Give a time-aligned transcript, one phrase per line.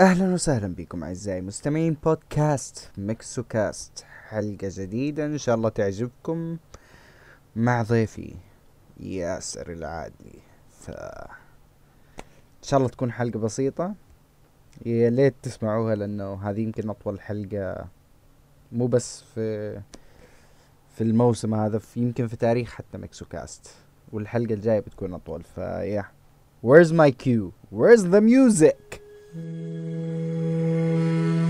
[0.00, 6.56] أهلا وسهلا بكم أعزائي مستمعين بودكاست ميكسو كاست حلقة جديدة إن شاء الله تعجبكم.
[7.56, 8.34] مع ضيفي
[9.00, 10.38] ياسر العادلي.
[10.80, 13.94] ف إن شاء الله تكون حلقة بسيطة.
[14.86, 17.86] يا ليت تسمعوها لأنه هذه يمكن أطول حلقة
[18.72, 19.80] مو بس في
[20.94, 23.70] في الموسم هذا في يمكن في تاريخ حتى ميكسو كاست
[24.12, 25.42] والحلقة الجاية بتكون أطول.
[25.42, 26.04] فيا
[26.66, 27.52] Where's my cue?
[27.72, 29.05] Where's the music?
[29.36, 31.45] うん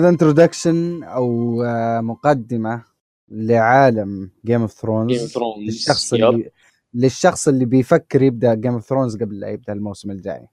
[0.00, 2.84] هذا introduction أو آه، مقدمة
[3.28, 6.50] لعالم Game of Thrones Game of Thrones للشخص اللي
[6.94, 10.48] للشخص اللي بيفكر يبدأ Game of Thrones قبل لا يبدأ الموسم الجاي.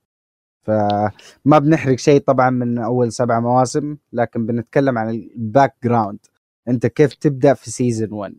[0.62, 6.20] فما بنحرق شيء طبعا من أول سبع مواسم لكن بنتكلم عن ال background
[6.68, 8.36] أنت كيف تبدأ في season 1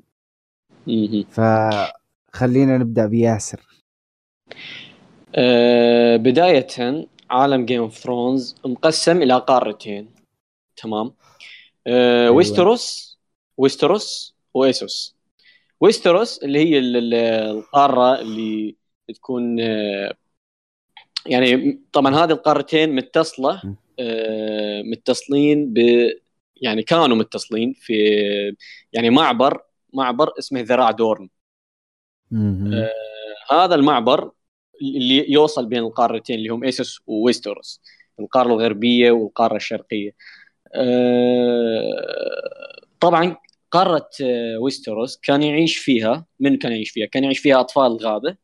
[1.30, 3.66] فخلينا نبدأ بياسر.
[5.34, 10.17] أه بداية عالم Game of Thrones مقسم إلى قارتين.
[10.82, 11.12] تمام.
[11.86, 12.30] أه أيوة.
[12.30, 13.18] ويستروس
[13.56, 15.16] ويستروس وإيسوس.
[15.80, 17.14] ويستروس اللي هي ال- ال-
[17.58, 18.76] القارة اللي
[19.14, 20.14] تكون أه
[21.26, 23.62] يعني طبعا هذه القارتين متصلة.
[24.00, 25.78] أه متصلين ب
[26.62, 27.94] يعني كانوا متصلين في
[28.92, 29.60] يعني معبر
[29.94, 31.28] معبر اسمه ذراع دورن.
[32.74, 32.92] آه،
[33.54, 34.30] هذا المعبر
[34.82, 37.80] اللي يوصل بين القارتين اللي هم إيسوس وويستروس
[38.20, 40.08] القارة الغربية والقارة الشرقية.
[40.10, 40.14] آه،
[43.00, 43.36] طبعا
[43.70, 48.36] قارة آه، ويستروس كان يعيش فيها من كان يعيش فيها؟ كان يعيش فيها أطفال الغابه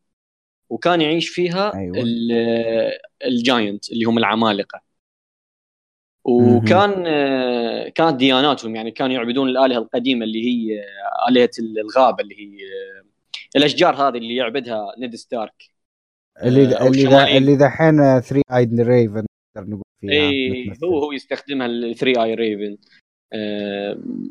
[0.69, 1.97] وكان يعيش فيها أيوة.
[1.97, 2.91] ال-
[3.25, 4.81] الجاينت اللي هم العمالقة.
[6.23, 12.35] وكان آه، كانت دياناتهم يعني كانوا يعبدون الآلهة القديمة اللي هي آه، آلهة الغابة اللي
[12.35, 13.05] هي آه،
[13.55, 15.69] الأشجار هذه اللي يعبدها نيد ستارك.
[16.43, 17.37] اللي اللي.
[17.37, 19.25] اللي دحين 3 eyed raven
[19.57, 19.81] نقول.
[20.09, 20.73] اي.
[20.83, 22.77] هو هو يستخدمها ال three eyed raven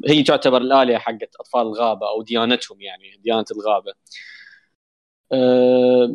[0.09, 3.93] هي تعتبر الآلهة حقت أطفال الغابة أو ديانتهم يعني ديانة الغابة.
[5.33, 6.15] آه،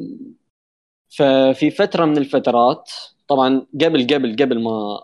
[1.10, 2.92] ففي فترة من الفترات
[3.28, 5.04] طبعا قبل قبل قبل ما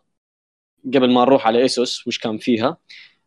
[0.85, 2.77] قبل ما نروح على اسوس وش كان فيها؟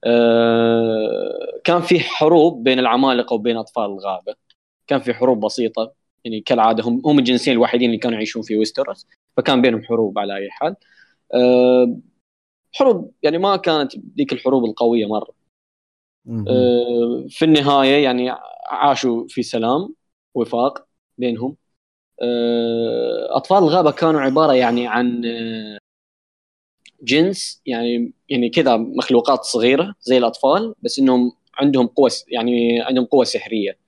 [0.05, 4.35] آه، كان في حروب بين العمالقة وبين أطفال الغابة.
[4.87, 5.93] كان في حروب بسيطة
[6.25, 9.07] يعني كالعادة هم هم الجنسين الوحيدين اللي كانوا يعيشون في ويستروس
[9.37, 10.77] فكان بينهم حروب على أي حال.
[11.35, 11.97] آه،
[12.73, 15.33] حروب يعني ما كانت ذيك الحروب القوية مرة.
[16.49, 18.31] آه، في النهاية يعني
[18.71, 19.95] عاشوا في سلام
[20.35, 20.87] وفاق
[21.19, 21.57] بينهم.
[22.23, 25.23] آه، أطفال الغابة كانوا عبارة يعني عن
[27.03, 33.05] جنس يعني يعني كذا مخلوقات صغيرة زي الأطفال بس إنهم عندهم قوة س- يعني عندهم
[33.05, 33.79] قوة سحرية.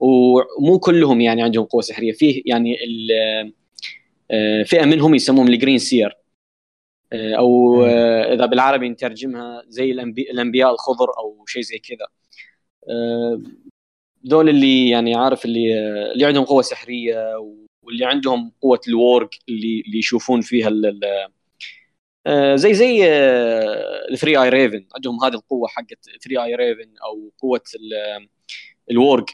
[0.00, 2.76] ومو كلهم يعني عندهم قوة سحرية فيه يعني
[4.66, 6.17] فئة منهم يسموهم الجرين سير
[7.12, 9.90] أو آه، إذا بالعربي نترجمها زي
[10.30, 12.06] الأنبياء الخضر أو شيء زي كذا.
[12.90, 13.42] آه،
[14.24, 17.36] دول اللي يعني عارف اللي آه، اللي عندهم قوة سحرية
[17.82, 20.70] واللي عندهم قوة الورق اللي اللي يشوفون فيها
[22.26, 23.04] آه، زي زي
[24.10, 28.28] ال three eyed raven عندهم هذه القوة حقت three eyed raven أو قوة ال-
[28.90, 29.26] ال warg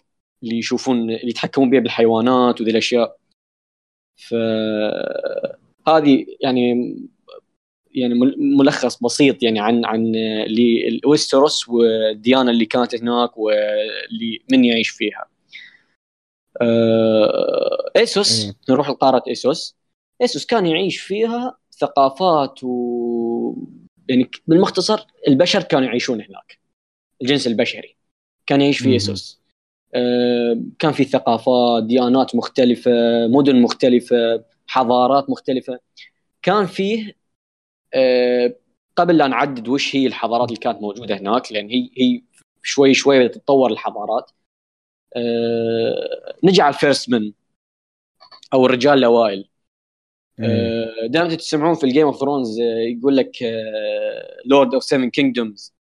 [0.43, 3.17] اللي يشوفون اللي يتحكمون بها بالحيوانات وذي الأشياء.
[4.17, 6.97] فهذه يعني
[7.95, 14.65] يعني مل- ملخص بسيط يعني عن عن اللي ويستروس والديانه اللي كانت هناك واللي من
[14.65, 15.27] يعيش فيها.
[16.63, 18.55] آه، إيسوس إيه.
[18.71, 19.77] نروح لقارة إيسوس
[20.23, 23.55] إيسوس كان يعيش فيها ثقافات و
[24.09, 26.59] يعني بالمختصر البشر كانوا يعيشون هناك
[27.23, 27.97] الجنس البشري
[28.47, 28.93] كان يعيش في.
[28.93, 29.41] إيسوس
[29.95, 32.91] آه، كان في ثقافات ديانات مختلفة
[33.27, 35.79] مدن مختلفة حضارات مختلفة
[36.43, 37.17] كان فيه
[38.97, 42.23] قبل لا نعدد وش هي الحضارات اللي كانت موجودة هناك لأن هي هي
[42.63, 44.31] شوي شوي تتطور الحضارات.
[45.17, 47.33] آه، نجي على الفيرست من
[48.53, 49.49] أو الرجال الأوائل.
[50.41, 53.37] آه، دائما تسمعون في ال Game of Thrones يقول لك
[54.45, 55.75] Lord of Seven Kingdoms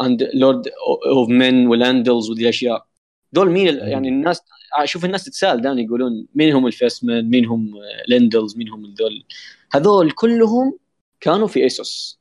[0.00, 0.68] and Lord
[1.06, 2.86] of Men و ال Andals وذي الأشياء.
[3.32, 4.42] دول مين يعني الناس
[4.76, 7.72] أشوف الناس تتساءل دائما يقولون مين هم ال First Men مين هم
[8.08, 9.24] ال Andals مين هم ذول.
[9.72, 10.78] هذول كلهم
[11.20, 12.20] كانوا في إيسوس.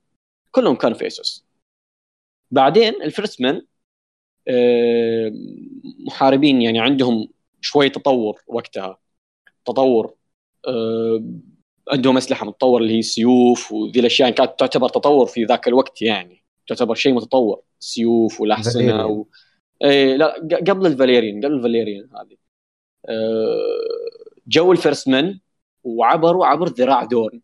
[0.51, 1.45] كلهم كانوا في إيسوس.
[2.51, 3.61] بعدين ال First Men
[4.47, 5.31] آه،
[6.07, 7.27] محاربين يعني عندهم
[7.61, 8.97] شوي تطور وقتها.
[9.65, 10.15] تطور
[10.67, 11.23] آه،
[11.91, 16.43] عندهم أسلحة متطورة اللي هي السيوف وذي الأشياء كانت تعتبر تطور في ذاك الوقت يعني.
[16.67, 19.25] تعتبر شيء متطور سيوف والأحصنة
[19.83, 20.35] إيه لا
[20.67, 22.37] قبل ال Valyrian قبل ال Valyrian هذه.
[23.09, 23.57] آه،
[24.47, 25.39] جو ال First Men
[25.83, 27.41] وعبروا عبر ذراع دورن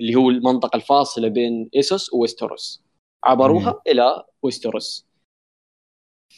[0.00, 2.82] اللي هو المنطقة الفاصلة بين إيسوس وويستروس.
[3.24, 5.06] عبروها إلى ويستروس.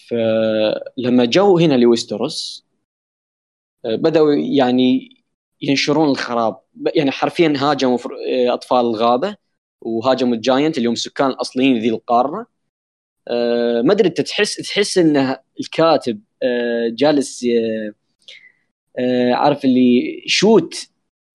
[0.09, 2.67] فلما جو هنا لويستروس
[3.85, 5.19] آه، بدأوا يعني
[5.63, 6.61] ينشرون الخراب.
[6.95, 9.37] يعني حرفيا هاجموا آه، أطفال الغابة
[9.81, 12.41] وهاجموا ال giant اللي هم السكان الأصليين ذي القارة.
[12.41, 12.47] آه،
[13.85, 17.93] ما أدري انت تحس تحس إن الكاتب آه، جالس آه،
[18.99, 20.89] آه، عارف اللي شوت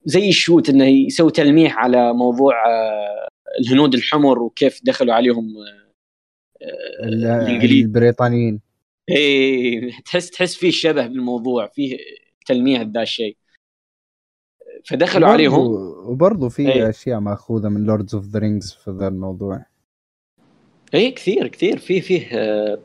[0.05, 3.27] زي الشوت إنه يسوي تلميح على موضوع آه،
[3.59, 7.85] الهنود الحمر وكيف دخلوا عليهم آه، ال- الإنجليز.
[7.85, 8.61] البريطانيين.
[9.09, 11.97] إيه تحس تحس فيه شبه بالموضوع فيه
[12.45, 13.37] تلميح ذا الشيء.
[14.85, 15.59] فدخلوا وبرضو- عليهم.
[16.11, 16.89] وبرضو في.
[16.89, 19.65] أشياء مأخوذة من Lords of the Rings في ذا الموضوع.
[20.93, 21.77] اي كثير كثير.
[21.77, 22.79] في فيه آه،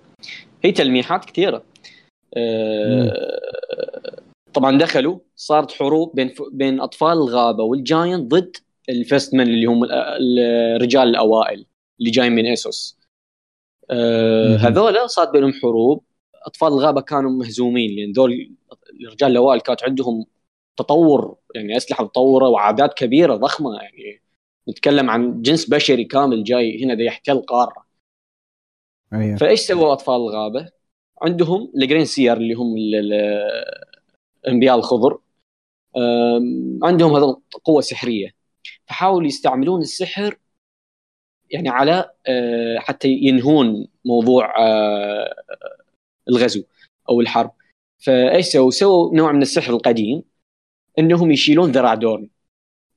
[0.65, 1.65] هي تلميحات كثيرة.
[2.37, 3.41] آه،
[4.55, 8.57] طبعا دخلوا صارت حروب بين بين أطفال الغابة وال giant ضد
[8.89, 10.39] الفيستمن اللي هم ال-
[10.77, 11.67] الرجال الأوائل
[12.01, 12.99] اللي جايين من إيسوس.
[13.91, 14.57] آه،.
[14.57, 16.05] هذولا صارت بينهم حروب.
[16.47, 18.51] أطفال الغابة كانوا مهزومين لأن ذول
[19.01, 20.27] الرجال الأوائل كانت عندهم
[20.79, 23.77] تطور يعني أسلحة متطورة وعادات كبيرة ضخمة.
[23.83, 24.23] يعني
[24.69, 27.88] نتكلم عن جنس بشري كامل جاي هنا دا يحتل قارة.
[29.13, 30.69] أيوه فايش سووا أطفال الغابة؟
[31.23, 33.65] عندهم الجرين سير اللي هم ال- ال-
[34.45, 35.19] الانبياء الخضر
[36.83, 38.35] عندهم هذا قوة سحرية
[38.87, 40.39] فحاولوا يستعملون السحر
[41.51, 45.35] يعني على أه، حتى ينهون موضوع أه،
[46.29, 46.63] الغزو
[47.09, 47.51] أو الحرب
[47.99, 50.23] فايش سووا؟ سووا نوع من السحر القديم
[50.99, 52.29] إنهم يشيلون ذراع دورن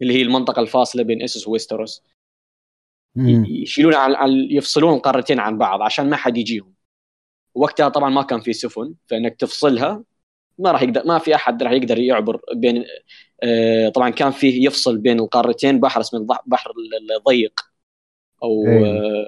[0.02, 2.04] اللي هي المنطقة الفاصلة بين اسوس وويستروس.
[3.16, 6.74] يشيلون عن يفصلون القارتين عن بعض عشان ما حد يجيهم.
[7.56, 10.04] وقتها طبعا ما كان في سفن فإنك تفصلها
[10.60, 12.86] ما راح يقدر ما في أحد راح يقدر يعبر بين
[13.44, 17.60] آه، طبعا كان فيه يفصل بين القارتين بحر اسمه بحر ال- الضيق.
[18.44, 18.86] أو أي.
[18.86, 19.25] آه،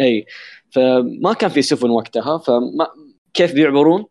[0.00, 0.26] أي.
[0.70, 2.86] فما كان في سفن وقتها فما
[3.34, 4.06] كيف بيعبرون؟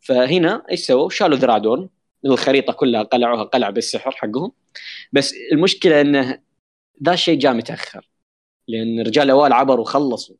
[0.00, 1.88] فهنا إيش سووا؟ شالوا
[2.24, 4.52] من الخريطة كلها قلعوها قلع بالسحر حقهم.
[5.12, 6.40] بس المشكلة إنه
[7.04, 8.08] ذا الشيء جاء متأخر.
[8.68, 10.36] لأن رجال الأوائل عبروا وخلصوا.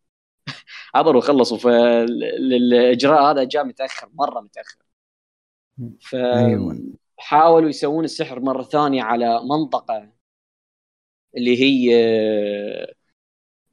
[0.94, 1.58] عبروا وخلصوا.
[1.58, 4.78] فالاجراء هذا جاء متأخر مرة متأخر.
[7.18, 10.12] فحاولوا يسوون السحر مرة ثانية على منطقة
[11.36, 11.94] اللي هي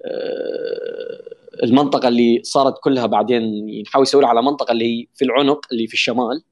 [0.05, 1.21] آه،
[1.63, 5.93] المنطقة اللي صارت كلها بعدين يحاولوا يسوون على منطقة اللي هي في العنق اللي في
[5.93, 6.43] الشمال.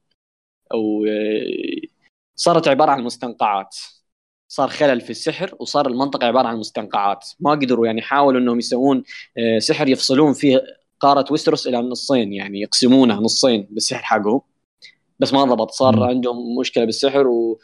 [0.74, 1.88] أو آه،
[2.36, 3.76] صارت عبارة عن مستنقعات.
[4.48, 9.02] صار خلل في السحر وصار المنطقة عبارة عن مستنقعات ما قدروا يعني حاولوا إنهم يسوون
[9.38, 10.62] آه، سحر يفصلون فيه
[11.00, 14.40] قارة ويستروس إلى نصين يعني يقسمونها نصين بالسحر حقهم
[15.18, 16.04] بس ما ضبط صار.
[16.04, 17.60] عندهم مشكلة بالسحر و...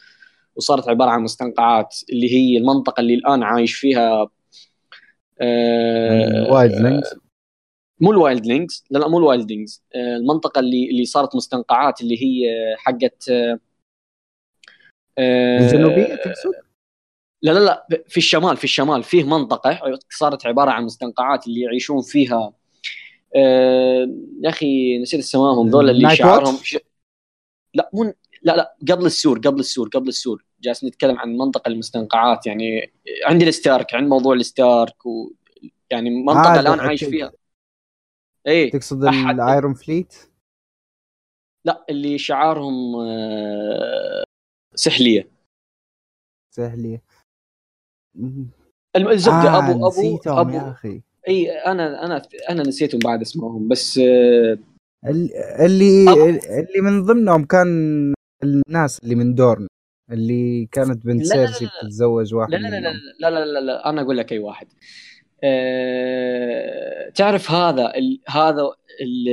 [0.56, 4.30] وصارت عبارة عن مستنقعات اللي هي المنطقة اللي الآن عايش فيها
[5.40, 7.14] آه، wildlings
[8.00, 12.22] مو ال wildlings لا لا مو ال wildlings آه، المنطقة اللي اللي صارت مستنقعات اللي
[12.22, 13.58] هي حقت آه،
[15.18, 16.70] آه، الجنوبية تقصد؟
[17.42, 22.02] لا لا لا في الشمال في الشمال فيه منطقة صارت عبارة عن مستنقعات اللي يعيشون
[22.02, 22.52] فيها
[23.37, 24.09] آه
[24.40, 26.78] يا أخي نسيت اسمائهم ذول اللي شعارهم؟ ش...
[27.75, 32.47] لا مو لا لا قبل السور قبل السور قبل السور جالس نتكلم عن منطقة المستنقعات
[32.47, 32.92] يعني
[33.25, 35.32] عند الستارك عند موضوع الستارك و
[35.90, 37.04] يعني منطقة هذا الآن عايش.
[37.04, 37.32] فيها
[38.47, 40.14] إيه تقصد الايرون فليت؟
[41.64, 44.25] لا اللي شعارهم آه
[44.75, 45.30] سحلية
[48.97, 53.99] الزبدة آه أبو نسيتهم أبو يا أخي إي أنا أنا أنا نسيتهم بعد اسمهم بس
[53.99, 57.69] ال- اللي أبو- اللي من ضمنهم كان
[58.45, 59.67] الناس اللي من دورن
[60.11, 61.69] اللي كانت بنت سيرسي.
[61.83, 62.93] بتتزوج واحد لا لا لا لا.
[63.21, 63.88] لا لا لا, لا.
[63.90, 64.67] أنا أقول لك أي واحد
[65.45, 67.09] أه...
[67.09, 68.21] تعرف هذا ال...
[68.29, 68.62] هذا
[69.02, 69.29] ال...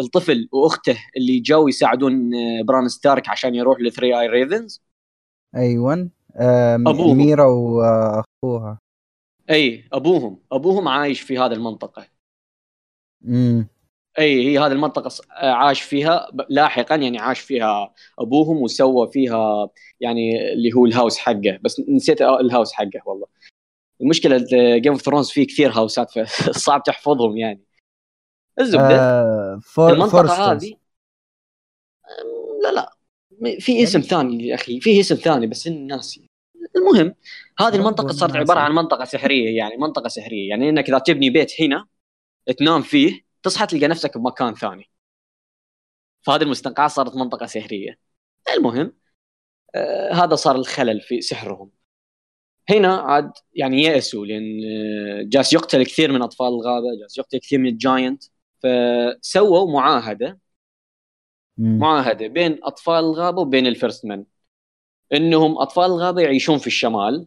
[0.00, 4.82] الطفل وأخته اللي جو يساعدون آه، بران ستارك عشان يروح ل Three-Eyed Ravens
[5.56, 6.10] آم،
[6.86, 7.16] أبوهم.
[7.16, 8.78] ميرا وأخوها.
[9.50, 10.38] أي أبوهم.
[10.52, 12.06] أبوهم عايش في هذه المنطقة.
[13.24, 13.68] امم
[14.18, 16.28] أي هي هذه المنطقة ص- عاش فيها.
[16.48, 19.68] لاحقا يعني عاش فيها أبوهم وسوى فيها
[20.00, 21.58] يعني اللي هو ال house حقه.
[21.62, 23.26] بس نسيت ال house حقه والله.
[24.00, 24.44] المشكلة
[24.78, 27.60] Game of Thrones فيه كثير هاوسات فصعب تحفظهم يعني.
[28.60, 29.00] الزبدة.
[29.00, 30.52] آه فور المنطقة.
[30.52, 30.74] هذه
[32.62, 32.96] لا لا.
[33.60, 34.80] في اسم ثاني يا أخي.
[34.80, 36.27] في اسم ثاني بس ناسي.
[36.78, 37.14] المهم
[37.58, 38.36] هذه المنطقة صارت.
[38.36, 40.48] عبارة عن منطقة سحرية يعني منطقة سحرية.
[40.48, 41.86] يعني إنك إذا تبني بيت هنا
[42.58, 44.90] تنام فيه تصحى تلقى نفسك بمكان ثاني.
[46.22, 47.98] فهذه المستنقعات صارت منطقة سحرية.
[48.54, 48.92] المهم
[49.74, 51.70] آه هذا صار الخلل في سحرهم.
[52.70, 57.58] هنا عاد يعني يأسوا لأن آه، جالس يقتل كثير من أطفال الغابة جالس يقتل كثير
[57.58, 58.24] من ال giant.
[58.62, 60.40] فسووا معاهدة.
[61.58, 64.24] معاهدة بين أطفال الغابة وبين ال First Men
[65.12, 67.26] إنهم أطفال الغابه يعيشون في الشمال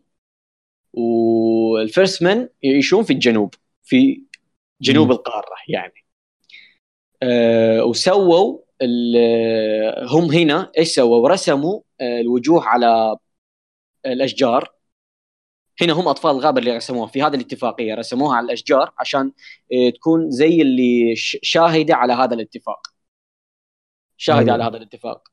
[0.93, 4.21] وال First Men يعيشون في الجنوب في
[4.81, 5.11] جنوب مم.
[5.11, 6.05] القارة يعني
[7.23, 8.57] أه وسووا
[10.09, 13.17] هم هنا إيش سووا؟ رسموا آه، الوجوه على
[14.05, 14.73] الأشجار
[15.81, 19.31] هنا هم أطفال الغابه اللي رسموها في هذه الاتفاقية رسموها على الأشجار عشان
[19.73, 22.87] آه، تكون زي اللي شاهدة على هذا الاتفاق
[24.17, 24.53] شاهدة.
[24.53, 25.31] على هذا الاتفاق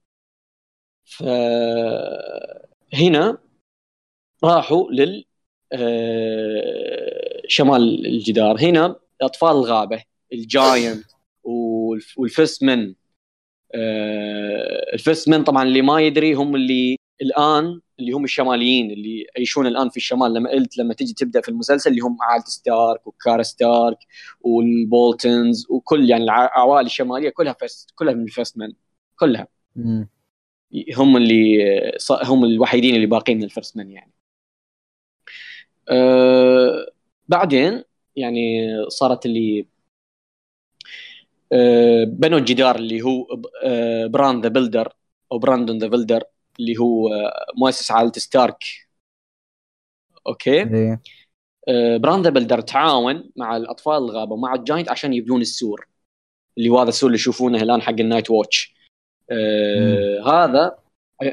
[2.93, 3.39] فهنا
[4.45, 5.25] راحوا لل
[5.73, 8.61] آه، شمال الجدار.
[8.61, 11.05] هنا أطفال الغابة ال giant
[12.17, 12.95] وال First Men
[14.95, 19.67] ال First Men طبعا اللي ما يدري هم اللي الآن اللي هم الشماليين اللي يعيشون
[19.67, 20.35] الآن في الشمال.
[20.35, 23.99] لما قلت لما تجي تبدأ في المسلسل اللي هم عائلة ستارك وكارستارك وال
[24.41, 28.73] Boltons وكل يعني العوائل الشمالية كلها First كلها من ال First Men
[29.17, 29.49] كلها.
[30.97, 31.59] هم اللي
[32.11, 34.13] هم الوحيدين اللي باقين من ال First Men يعني.
[35.89, 36.87] أه
[37.29, 37.85] بعدين
[38.17, 39.67] يعني صارت اللي
[41.53, 43.27] أه بنوا الجدار اللي هو
[43.65, 44.93] أه Bran the Builder
[45.33, 46.25] أو Brandon the Builder
[46.61, 48.65] اللي هو آه، مؤسس عائلة ستارك.
[50.27, 51.03] أوكي؟ إيه.
[51.69, 55.89] أه Bran the Builder تعاون مع الأطفال الغابة ومع ال giant عشان يبنون السور.
[56.59, 58.78] اللي هو هذا السور اللي يشوفونه الآن حق ال Night's Watch
[59.31, 60.79] أه هذا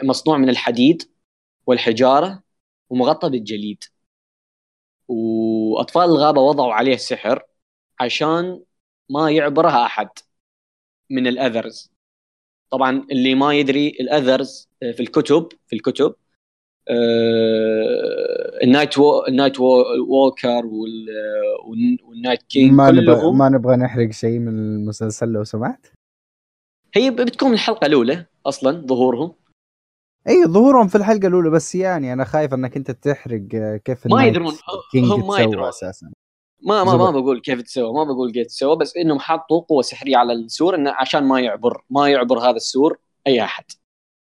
[0.03, 1.03] مصنوع من الحديد
[1.67, 2.43] والحجارة
[2.89, 3.83] ومغطى بالجليد.
[5.07, 7.43] وأطفال الغابة وضعوا عليه سحر
[7.99, 8.61] عشان
[9.09, 10.09] ما يعبرها أحد
[11.09, 11.91] من ال Others.
[12.71, 16.15] طبعا اللي ما يدري ال Others في الكتب في الكتب
[16.89, 21.09] آه، ال night w- ال night w- walker وال
[21.65, 25.87] وال- وال Night King ما نبغى ما نبغى نحرق شيء من المسلسل لو سمحت.
[26.95, 29.33] هي بتكون الحلقة الأولى أصلا ظهورهم.
[30.27, 34.25] اي ظهورهم في الحلقة الأولى بس يعني أنا خايف إنك أنت تحرق آه، كيف ما
[34.25, 34.53] يدرون،
[34.95, 35.67] هم ما يدرون.
[35.67, 36.11] أساسا.
[36.61, 37.11] ما ما ما.
[37.11, 40.91] بقول كيف تسوى ما بقول كيف تسوى بس إنهم حطوا قوة سحرية على السور إنه
[40.91, 42.97] عشان ما يعبر ما يعبر هذا السور
[43.27, 43.65] أي أحد.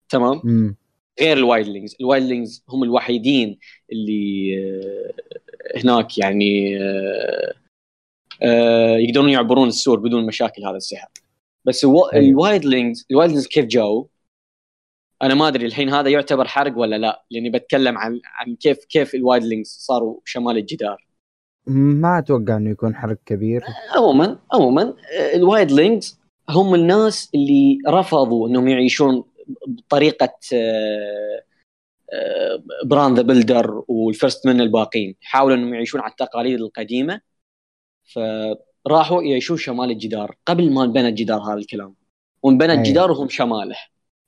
[0.10, 0.76] تمام؟ امم
[1.22, 1.96] غير ال wildlings.
[2.00, 3.60] ال wildlings هم الوحيدين
[3.92, 5.14] اللي آه،
[5.80, 6.78] هناك يعني
[8.42, 11.08] آه، يقدرون يعبرون السور بدون مشاكل هذا السحر.
[11.66, 12.14] بس أيوة.
[12.14, 14.06] ال wildlings ال wildlings كيف جاوا
[15.22, 19.16] أنا ما أدري الحين هذا يعتبر حرق ولا لا لأني بتكلم عن عن كيف كيف
[19.16, 21.08] ال wildlings صاروا شمال الجدار.
[21.68, 23.64] ما أتوقع إنه يكون حرق كبير.
[23.96, 26.20] عموما عموما آه، ال wildlings
[26.50, 29.24] هم الناس اللي رفضوا إنهم يعيشون
[29.68, 30.34] بطريقة
[32.86, 37.22] Bran the Builder وال First Men الباقين حاولوا إنهم يعيشون على التقاليد القديمة.
[38.86, 41.96] فراحوا يعيشون شمال الجدار قبل ما انبنى الجدار هذا الكلام.
[42.44, 42.78] وانبنى أي.
[42.78, 43.76] الجدار وهم شماله.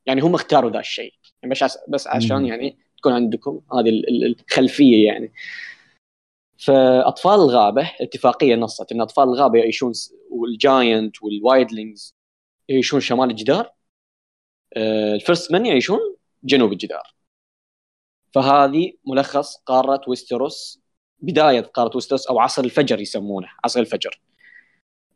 [0.06, 1.14] يعني هم اختاروا ذا الشيء.
[1.44, 2.46] يعني بس بس عشان.
[2.46, 5.34] يعني تكون عندكم هذه ال- ال- الخلفية يعني.
[6.58, 9.92] فأطفال الغابة اتفاقية نصت إن أطفال الغابة يعيشون
[10.32, 12.16] وال giant وال wildlings
[12.70, 13.72] يعيشون شمال الجدار.
[14.74, 16.00] آه، ال First Men يعيشون
[16.44, 17.14] جنوب الجدار.
[18.34, 20.82] فهذه ملخص قارة ويستروس
[21.20, 24.20] بداية قارة ويستروس أو عصر الفجر يسمونه عصر الفجر.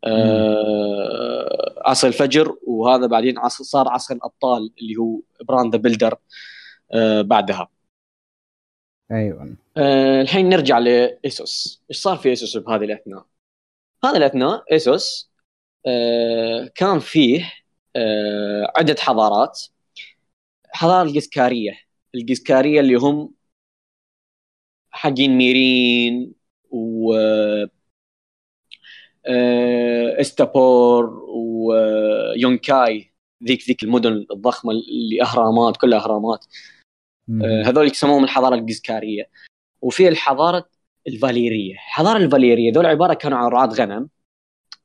[0.03, 6.15] آه عصر الفجر وهذا بعدين عصر صار عصر الأبطال اللي هو Bran the Builder
[6.93, 7.67] آه بعدها.
[9.11, 9.55] أيوه.
[9.77, 13.25] آه الحين نرجع لإيسوس إيش صار في إيسوس بهذه الأثناء؟
[14.03, 15.31] هذه الأثناء إيسوس
[15.87, 17.53] آه كان فيه
[17.95, 19.61] آه عدة حضارات.
[20.73, 21.79] حضارة الغسكارية
[22.15, 23.33] القسكاريه اللي هم
[24.91, 26.33] حقين ميرين
[26.71, 27.69] و آه،
[30.19, 33.11] إستابور ويونكاي
[33.47, 36.45] ذيك ذيك المدن الضخمة اللي أهرامات كلها أهرامات.
[37.43, 39.29] آه، هذول يسموهم الحضارة القزكارية.
[39.81, 40.69] وفي الحضارة
[41.07, 41.73] الفاليرية.
[41.73, 44.09] الحضاره الفاليرية ذول عبارة كانوا عن رعاة غنم.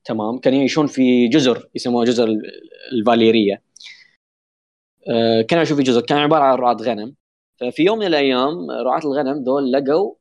[0.04, 2.28] تمام؟ كانوا يعيشون في جزر يسموها جزر
[2.92, 3.62] الفاليرية.
[5.08, 7.14] آه، كانوا يعيشون في جزر كان عبارة عن رعاة غنم.
[7.60, 10.14] ففي يوم من الأيام رعاة الغنم ذول لقوا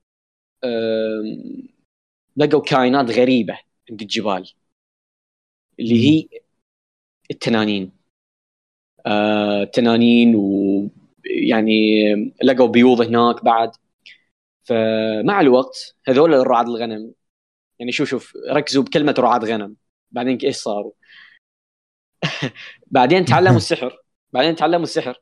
[2.38, 3.65] لقوا كائنات غريبة.
[3.90, 4.52] عند الجبال
[5.80, 6.28] اللي هي
[7.32, 7.92] التنانين.
[9.06, 12.06] آه تنانين ويعني
[12.44, 13.72] لقوا بيوض هناك بعد.
[14.64, 17.14] فمع الوقت هذول الرعاة الغنم
[17.80, 19.76] يعني شوف شوف ركزوا بكلمة رعاة غنم
[20.12, 20.92] بعدين إيش صاروا؟
[22.88, 23.98] بعدين تعلموا السحر
[24.34, 25.22] بعدين تعلموا السحر.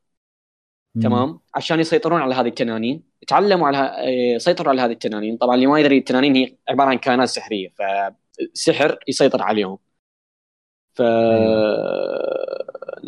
[1.01, 3.03] تمام؟ عشان يسيطرون على هذه التنانين.
[3.27, 3.77] تعلموا على
[4.35, 5.37] آه، سيطروا على هذه التنانين.
[5.37, 7.73] طبعا اللي ما يدري التنانين هي عبارة عن كائنات سحرية
[8.53, 9.77] فسحر يسيطر عليهم.
[10.93, 11.01] ف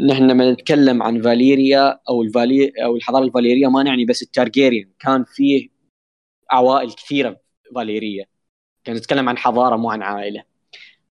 [0.09, 5.23] نحن لما نتكلم عن فاليريا أو الفالي أو الحضارة الفاليرية ما نعني بس التارجيريان كان
[5.23, 5.69] فيه
[6.51, 7.39] عوائل كثيرة
[7.75, 8.23] فاليرية.
[8.83, 10.43] كان نتكلم عن حضارة مو عن عائلة.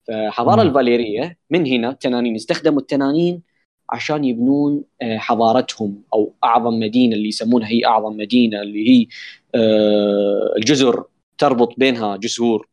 [0.08, 3.42] فحضارة الفاليرية من هنا التنانين استخدموا التنانين
[3.90, 9.08] عشان يبنون آه، حضارتهم أو أعظم مدينة اللي يسمونها هي أعظم مدينة اللي هي
[9.56, 11.06] آه، الجزر
[11.38, 12.68] تربط بينها جسور.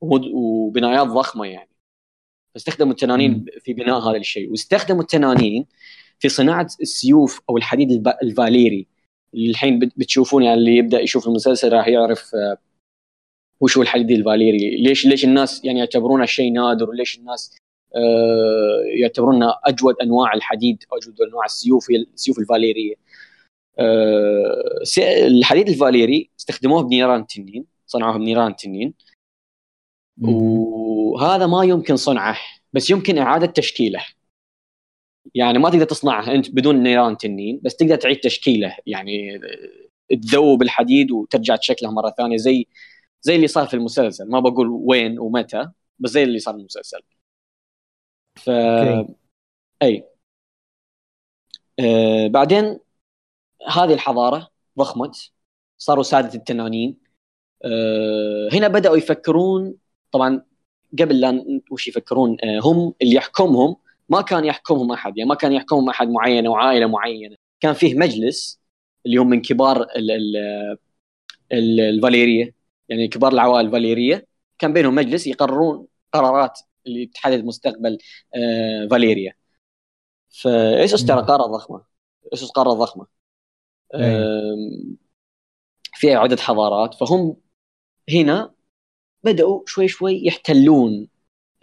[0.00, 1.70] وبنايات ضخمة يعني.
[2.54, 4.50] فاستخدموا التنانين في بناء هذا الشيء.
[4.50, 5.66] واستخدموا التنانين
[6.18, 8.86] في صناعة السيوف أو الحديد الفاليري.
[9.34, 12.56] اللي الحين بتشوفون يعني اللي يبدأ يشوف المسلسل راح يعرف آه،
[13.60, 14.82] وش هو الحديد الفاليري.
[14.82, 17.56] ليش ليش الناس يعني يعتبرونه شيء نادر وليش الناس
[17.96, 22.94] آه، يعتبرونه أجود أنواع الحديد أجود أنواع السيوف السيوف الفاليرية.
[23.78, 24.82] آه،
[25.26, 28.94] الحديد الفاليري استخدموه بنيران التنين صنعوه بنيران التنين
[30.22, 32.36] وهذا ما يمكن صنعه
[32.72, 34.04] بس يمكن إعادة تشكيله.
[35.34, 38.76] يعني ما تقدر تصنعه أنت بدون نيران تنين بس تقدر تعيد تشكيله.
[38.86, 39.40] يعني
[40.22, 42.66] تذوب الحديد وترجع تشكله مرة ثانية زي
[43.22, 44.30] زي اللي صار في المسلسل.
[44.30, 47.00] ما بقول وين ومتى بس زي اللي صار في المسلسل.
[48.36, 49.12] ف okay.
[49.82, 50.04] أي.
[51.80, 52.78] آه بعدين
[53.68, 55.32] هذه الحضارة ضخمت
[55.78, 56.96] صاروا سادة التنانين.
[57.64, 59.74] آه هنا بدأوا يفكرون
[60.12, 60.42] طبعا
[60.98, 63.76] قبل لا وش يفكرون آه هم اللي يحكمهم
[64.08, 67.36] ما كان يحكمهم أحد يعني ما كان يحكمهم أحد معين أو عائله معينة.
[67.60, 68.60] كان فيه مجلس
[69.06, 69.86] اللي هم من كبار
[71.52, 72.52] الفاليريا
[72.88, 74.26] يعني كبار العوائل الفاليرية.
[74.58, 77.98] كان بينهم مجلس يقررون قرارات اللي تحدد مستقبل
[78.34, 79.34] آه فاليريا.
[80.28, 81.82] فايسوس ترى قاره ضخمة.
[82.32, 83.06] ايسوس قاره ضخمة؟
[85.94, 86.94] فيها عدة حضارات.
[86.94, 87.36] فهم
[88.12, 88.54] هنا
[89.24, 91.08] بدأوا شوي شوي يحتلون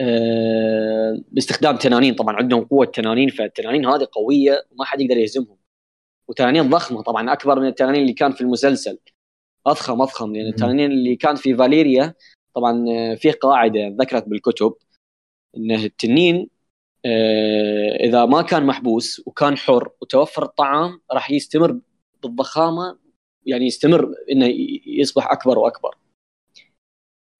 [0.02, 2.16] آه باستخدام تنانين.
[2.16, 5.58] طبعا عندهم قوة تنانين فالتنانين هذه قوية وما حد يقدر يهزمهم.
[6.28, 9.00] وتنانين ضخمة طبعا أكبر من التنانين اللي كان في المسلسل.
[9.68, 12.14] أضخم أضخم لأن يعني التنانين اللي كان في فاليريا
[12.54, 14.74] طبعا آه، في قاعدة ذكرت بالكتب
[15.58, 16.50] انه التنين
[17.06, 21.80] آه، إذا ما كان محبوس وكان حر وتوفر الطعام راح يستمر
[22.24, 22.98] بالضخامة
[23.46, 24.46] يعني يستمر إنه
[24.88, 25.96] يصبح أكبر وأكبر.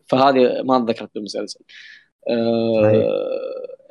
[0.08, 1.60] فهذه ما ذكرت بالمسلسل.
[2.30, 3.16] آه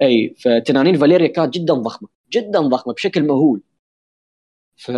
[0.03, 3.63] أي فتنانين فاليريا كانت جدا ضخمة جدا ضخمة بشكل مهول.
[4.77, 4.91] ف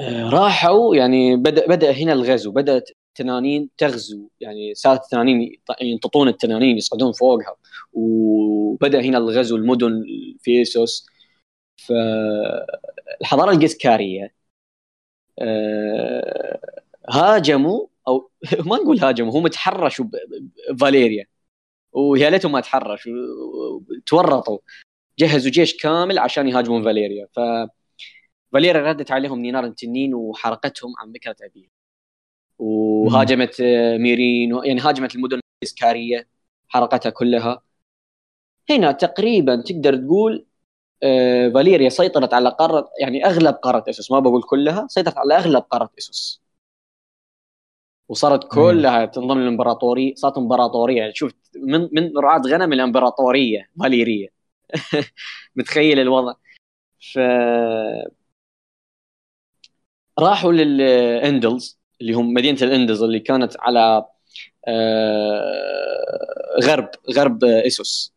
[0.00, 6.76] آه، راحوا يعني بدا بدأ هنا الغزو بدأت التنانين تغزو يعني صارت التنانين ينططون التنانين
[6.76, 7.56] يصعدون فوقها
[7.92, 10.04] وبدأ هنا الغزو المدن
[10.42, 11.06] في ايسوس
[11.76, 14.34] فالحضاره القسكاريه
[15.38, 16.60] آه،
[17.10, 18.30] هاجموا أو
[18.68, 20.06] ما نقول هاجموا هم تحرشوا
[20.70, 21.26] بفاليريا
[21.92, 23.12] ويا ليتهم ما تحرشوا
[24.06, 24.58] تورطوا.
[25.18, 27.28] جهزوا جيش كامل عشان يهاجمون فاليريا.
[27.36, 27.40] ف
[28.52, 31.70] فاليريا ردت عليهم نينار التنين وحرقتهم عن بكرة ابيها
[32.58, 33.62] وهاجمت
[34.00, 36.28] ميرين يعني هاجمت المدن الإسكارية
[36.68, 37.62] حرقتها كلها.
[38.70, 40.46] هنا تقريبا تقدر تقول
[41.02, 45.62] آه، فاليريا سيطرت على قارة يعني أغلب قارة اسوس ما بقول كلها سيطرت على أغلب
[45.62, 46.41] قارة اسوس
[48.08, 50.96] وصارت كلها تنضم للإمبراطورية صارت إمبراطورية.
[50.98, 54.28] يعني شوف من من رعاة غنم الامبراطوريه فاليرية.
[55.56, 56.34] متخيل الوضع.
[57.14, 57.18] ف
[60.18, 64.04] راحوا للاندلز اللي هم مدينة الإندلز اللي كانت على
[64.68, 68.14] آه، غرب غرب اسوس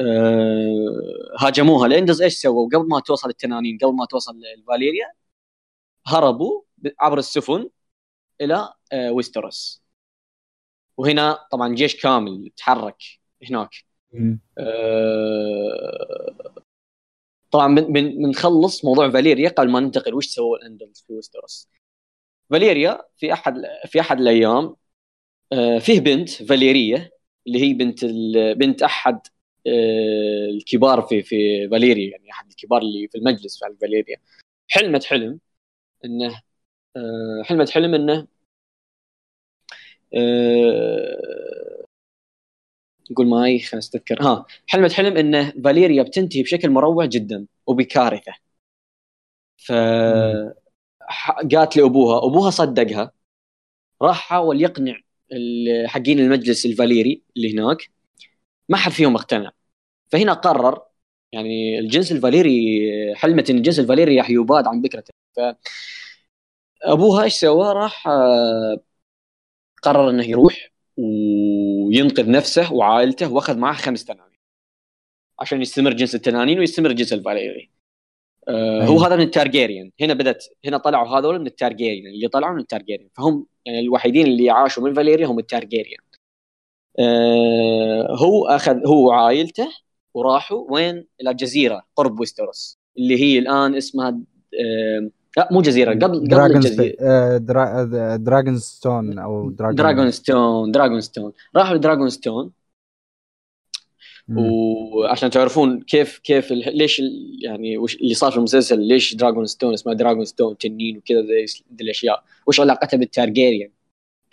[0.00, 1.86] آه، هاجموها.
[1.86, 5.06] الإندلز إيش سووا؟ قبل ما توصل التنانين قبل ما توصل الفاليريا
[6.06, 6.62] هربوا
[7.00, 7.68] عبر السفن.
[8.40, 9.82] إلى آه، ويستروس
[10.96, 13.02] وهنا طبعا جيش كامل تحرك
[13.50, 13.70] هناك.
[14.58, 16.54] آه،
[17.50, 20.14] طبعا بن- بن- بنخلص موضوع فاليريا قبل ما ننتقل.
[20.14, 21.68] وش سووا الاندلز في ويستروس
[22.50, 23.54] فاليريا في أحد
[23.86, 24.76] في أحد الأيام
[25.52, 27.12] آه، فيه بنت فاليرية
[27.46, 28.04] اللي هي بنت
[28.58, 29.20] بنت أحد
[30.50, 34.16] الكبار في في فاليريا يعني أحد الكبار اللي في المجلس في فاليريا.
[34.68, 35.40] حلمت حلم
[36.04, 36.42] إنه
[37.44, 38.26] حلمت حلم انه
[40.14, 41.84] آه،
[43.10, 48.32] نقول معي خلينا استذكر ها حلمت حلم انه فاليريا بتنتهي بشكل مروع جدا وبكارثة.
[49.56, 49.72] ف
[51.52, 53.12] قالت لأبوها أبوها صدقها.
[54.02, 55.00] راح حاول يقنع
[55.86, 57.90] حقين المجلس الفاليري اللي هناك.
[58.68, 59.52] ما حد فيهم اقتنع.
[60.12, 60.82] فهنا قرر
[61.32, 62.80] يعني الجنس الفاليري
[63.16, 65.40] حلمت إن الجنس الفاليري راح يباد عن بكرته ف
[66.84, 68.80] أبوها إيش سوى؟ راح آه،
[69.82, 74.38] قرر إنه يروح وينقذ نفسه وعائلته وأخذ معه خمس تنانين
[75.40, 77.70] عشان يستمر جنس التنانين ويستمر جنس الفاليري.
[78.48, 79.06] آه، هو أيوة.
[79.06, 79.90] هذا من التارجيريان.
[80.00, 82.06] هنا بدأت هنا طلعوا هذول من التارجيريان.
[82.06, 83.08] اللي طلعوا من التارجيريان.
[83.16, 86.00] فهم يعني الوحيدين اللي عاشوا من فاليريا هم التارجيريان.
[86.98, 89.68] آه، هو أخذ هو وعائلته
[90.14, 94.08] وراحوا وين؟ إلى جزيره قرب ويستروس اللي هي الآن اسمها
[94.60, 96.96] آه، لا مو جزيرة قبل قبل دراجون الجزيرة.
[97.00, 97.88] آه، درا...
[97.94, 102.50] آه، دراجون ستون أو دراجون دراجون ستون دراجون ستون راحوا لدراجون ستون.
[104.36, 107.02] وعشان تعرفون كيف كيف ليش
[107.42, 111.84] يعني وش اللي صار في المسلسل ليش دراجون ستون اسمها دراجون ستون تنين وكذا ذي
[111.84, 112.24] الأشياء.
[112.46, 113.70] وش علاقتها بالتارجيريان؟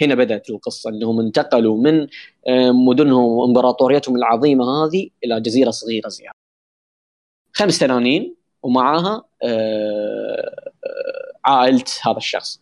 [0.02, 2.08] هنا بدأت القصة إنهم انتقلوا من
[2.48, 6.32] آه، مدنهم وإمبراطوريتهم العظيمة هذه إلى جزيرة صغيرة زي هذه.
[7.54, 10.71] خمس تنانين ومعاها آه، آه،
[11.46, 12.62] عائلة هذا الشخص.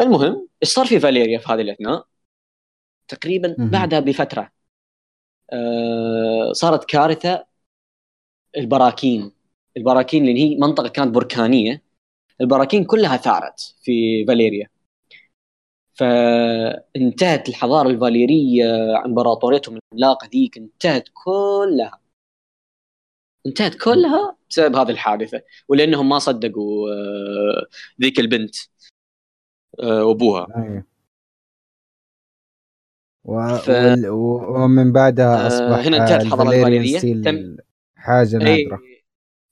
[0.00, 2.06] المهم إيش صار في فاليريا في هذه الأثناء؟
[3.08, 3.56] تقريبا.
[3.58, 4.50] بعدها بفترة
[5.52, 7.46] آه، صارت كارثة
[8.56, 9.32] البراكين.
[9.76, 11.82] البراكين لأن هي منطقة كانت بركانية.
[12.40, 14.68] البراكين كلها ثارت في فاليريا.
[15.94, 18.64] فانتهت الحضارة الفاليرية
[19.04, 22.00] إمبراطوريتهم العملاقة ذيك انتهت كلها.
[23.46, 27.66] انتهت كلها بسبب هذه الحادثة ولأنهم ما صدقوا آه،
[28.02, 28.54] ذيك البنت
[29.82, 30.84] آه، وابوها أيوة.
[33.24, 33.56] و...
[33.58, 33.70] ف-
[34.48, 36.98] ومن بعدها آه، أصبح هنا انتهت الحضارة ال Valyrian.
[36.98, 37.56] steel تم-
[37.96, 38.80] حاجة اي نادرة.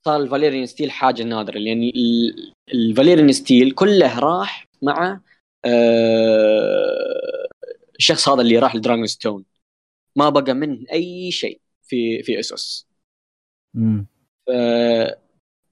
[0.04, 5.20] صار ال Valyrian steel حاجة نادرة لأن ال- ال Valyrian steel كله راح مع
[5.64, 7.48] آه،
[7.98, 9.44] الشخص هذا اللي راح لدراجون ستون.
[10.16, 12.86] ما بقى منه أي شيء في في اسوس
[13.74, 14.06] مم.
[14.48, 15.18] آه،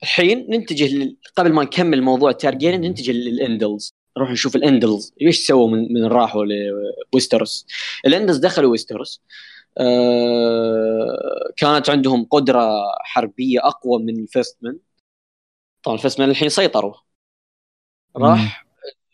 [0.03, 3.95] الحين ننتجه لل- قبل ما نكمل موضوع التارجيريان ننتجه للإندلز.
[4.17, 5.15] نروح نشوف الإندلز.
[5.23, 6.45] إيش سووا من من راحوا
[7.13, 7.67] لويستروس
[8.07, 9.23] الإندلز دخلوا ويستروس.
[9.79, 14.79] آه، كانت عندهم قدرة حربية أقوى من الفيستمن
[15.83, 16.95] طبعا الفيستمن الحين سيطروا.
[18.17, 18.67] راح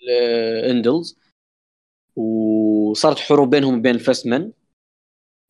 [0.03, 1.19] الاندلز
[2.17, 4.53] وصارت حروب بينهم وبين ال First Men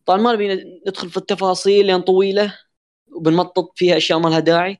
[0.07, 2.59] طبعا ما نبي ندخل في التفاصيل لأن طويلة.
[3.19, 4.79] وبنمطط فيها أشياء ما لها داعي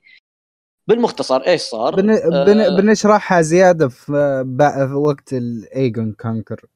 [0.89, 2.11] بالمختصر إيش صار؟ بن...
[2.11, 2.77] آه، بن...
[2.77, 4.45] بنشرحها زيادة في.
[4.89, 6.67] في وقت ال Aegon Conquer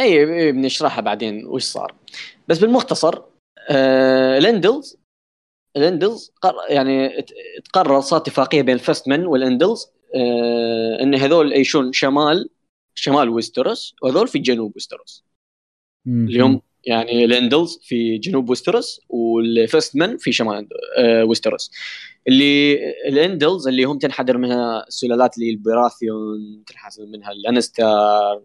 [0.00, 1.94] إي إي، بنشرحها بعدين وش صار
[2.48, 3.22] بس بالمختصر
[3.70, 4.96] آه الاندلز
[5.76, 6.54] الاندلز قر...
[6.70, 7.22] يعني
[7.64, 12.50] تقرر صار اتفاقية بين ال First Men والاندلز آه إن هذول يعيشون شمال
[12.94, 15.24] شمال ويستروس وهذول في جنوب ويستروس
[16.06, 21.70] اللي هم يعني الاندلز في جنوب ويستروس وال First Men في شمال آه ويستروس.
[22.28, 22.74] اللي
[23.08, 28.42] الاندلز اللي هم تنحدر منها السلالات اللي البراثيون تنحدر منها اللانستر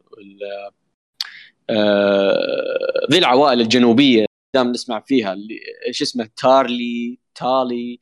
[1.69, 4.25] آه، ذي العوائل الجنوبية
[4.56, 7.99] دام نسمع فيها اللي إيش اسمه تارلي تالي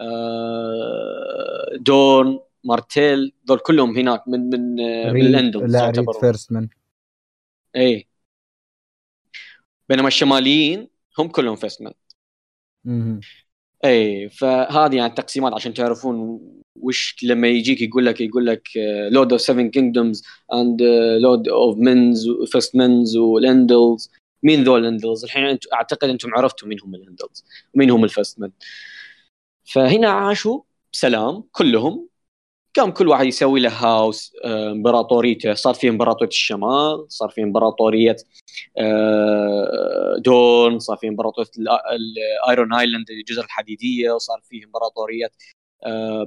[0.00, 4.74] آه، دورن مارتيل ذول كلهم هناك من من
[5.12, 6.68] من الاندلز لا ريد First Men
[7.76, 8.06] اي
[9.94, 11.56] بينما الشماليين هم كلهم
[12.84, 13.20] مهم.
[13.84, 16.40] اي فهذه يعني التقسيمات عشان تعرفون
[16.76, 18.68] وش لما يجيك يقول لك يقول لك
[19.12, 20.22] Lord of Seven Kingdoms
[20.54, 20.82] and
[21.22, 24.10] Lord of Mens First Mens والاندلز
[24.42, 28.40] مين ذول الاندلز؟ الحين أنت- أعتقد أنتم عرفتوا مين هم الاندلز ومين هم ال First
[28.40, 28.50] Men
[29.64, 30.60] فهنا عاشوا
[30.92, 32.08] بسلام كلهم
[32.76, 35.54] قام كل واحد يسوي له house آه، امبراطوريته.
[35.54, 38.16] صار في امبراطورية الشمال صار في امبراطورية
[38.78, 41.68] آه، دورن صار في امبراطورية ال-
[42.48, 45.30] ال Iron Island الجزر الحديدية وصار في امبراطورية
[45.86, 46.26] آه،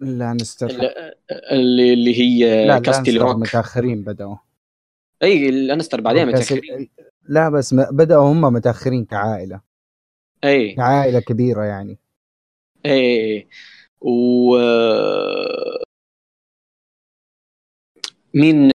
[0.00, 1.14] لانستر ال-
[1.52, 4.36] اللي اللي هي لا كاسترلي روك متأخرين بدأوا.
[5.22, 6.90] إي لانستر بعدين متأخرين.
[7.28, 9.60] لا بس بدأوا هم متأخرين كعائلة.
[10.44, 10.72] إي.
[10.72, 11.98] كعائلة كبيرة يعني.
[12.84, 13.48] إيه
[14.00, 14.56] و
[18.34, 18.70] مين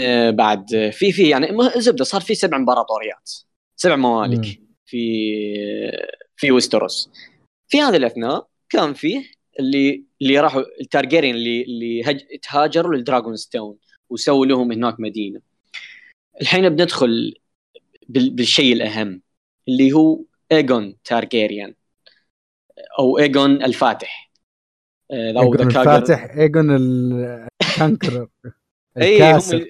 [0.00, 3.30] آه، بعد في في يعني زبدة صار في سبع امبراطوريات
[3.76, 4.98] سبع ممالك في
[6.36, 7.10] في ويستروس.
[7.68, 9.30] في هذه الأثناء كان فيه
[9.60, 12.20] اللي اللي راحوا التارجيريان اللي اللي هج...
[12.42, 13.78] تهاجروا للدراجون ستون
[14.10, 15.40] وسووا لهم هناك مدينة.
[16.40, 17.34] الحين بندخل
[18.08, 18.30] بال...
[18.30, 19.22] بالشيء الأهم
[19.68, 20.20] اللي هو
[20.52, 21.74] ايجون تارجيريان.
[22.98, 24.30] أو ايجون الفاتح.
[25.10, 25.76] آه، ايجون The Conqueror.
[25.76, 28.28] الفاتح ايجون ال Conqueror
[28.96, 29.66] الكاسر.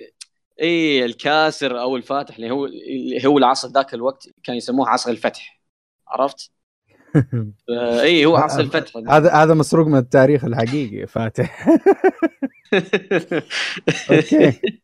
[0.61, 5.61] اي الكاسر أو الفاتح اللي هو اللي هو العصر ذاك الوقت كان يسموه عصر الفتح.
[6.09, 6.51] عرفت؟
[7.71, 8.93] آه، اي هو عصر الفتح.
[9.15, 11.69] هذا هذا مسروق من التاريخ الحقيقي فاتح.
[14.11, 14.81] أوكي.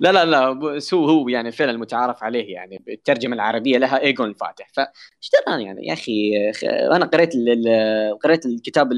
[0.00, 4.28] لا لا لا بس هو هو يعني فعلا المتعارف عليه يعني الترجمة العربية لها ايجون
[4.28, 6.50] الفاتح فايش دراني يعني يا أخي
[6.96, 7.32] أنا قريت
[8.22, 8.90] قريت الكتاب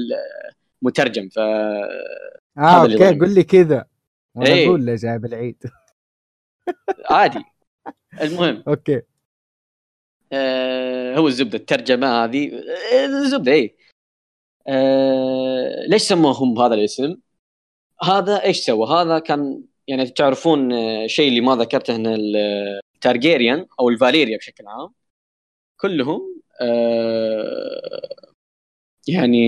[0.83, 3.19] المترجم ف آه أوكي.
[3.19, 3.85] قول لي كذا
[4.35, 4.67] وأنا إيه.
[4.67, 5.63] أقول له جايب العيد
[7.11, 7.43] عادي
[8.21, 9.01] المهم أوكي
[10.33, 12.51] آه هو الزبدة الترجمة هذه
[12.93, 13.77] آه، الزبدة اي
[14.67, 17.17] آه ليش سموهم بهذا الاسم؟
[18.03, 22.07] هذا إيش سوى؟ هذا كان يعني تعرفون آه، شيء اللي ما ذكرته إن
[22.95, 24.89] التارجيريان أو الفاليريا بشكل عام
[25.81, 28.09] كلهم آه
[29.07, 29.47] يعني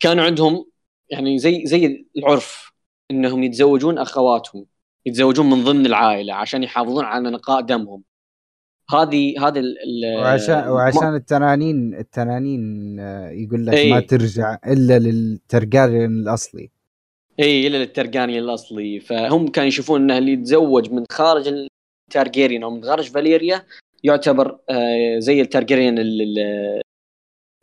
[0.00, 0.66] كانوا عندهم
[1.10, 2.72] يعني زي زي العرف
[3.10, 4.66] إنهم يتزوجون أخواتهم
[5.06, 8.04] يتزوجون من ضمن العائلة عشان يحافظون على نقاء دمهم
[8.90, 9.62] هذه هذا
[10.18, 13.90] وعشان وعشان التنانين التنانين آه، يقول لك إيه.
[13.90, 16.75] ما ترجع إلا للترجاريان الأصلي
[17.40, 19.00] إي إلا للترجاريان الأصلي.
[19.00, 21.66] فهم كانوا يشوفون إنه اللي يتزوج من خارج
[22.08, 23.62] التارجيريان أو من خارج فاليريا
[24.04, 26.80] يعتبر آه زي التارجيريان ال- ال-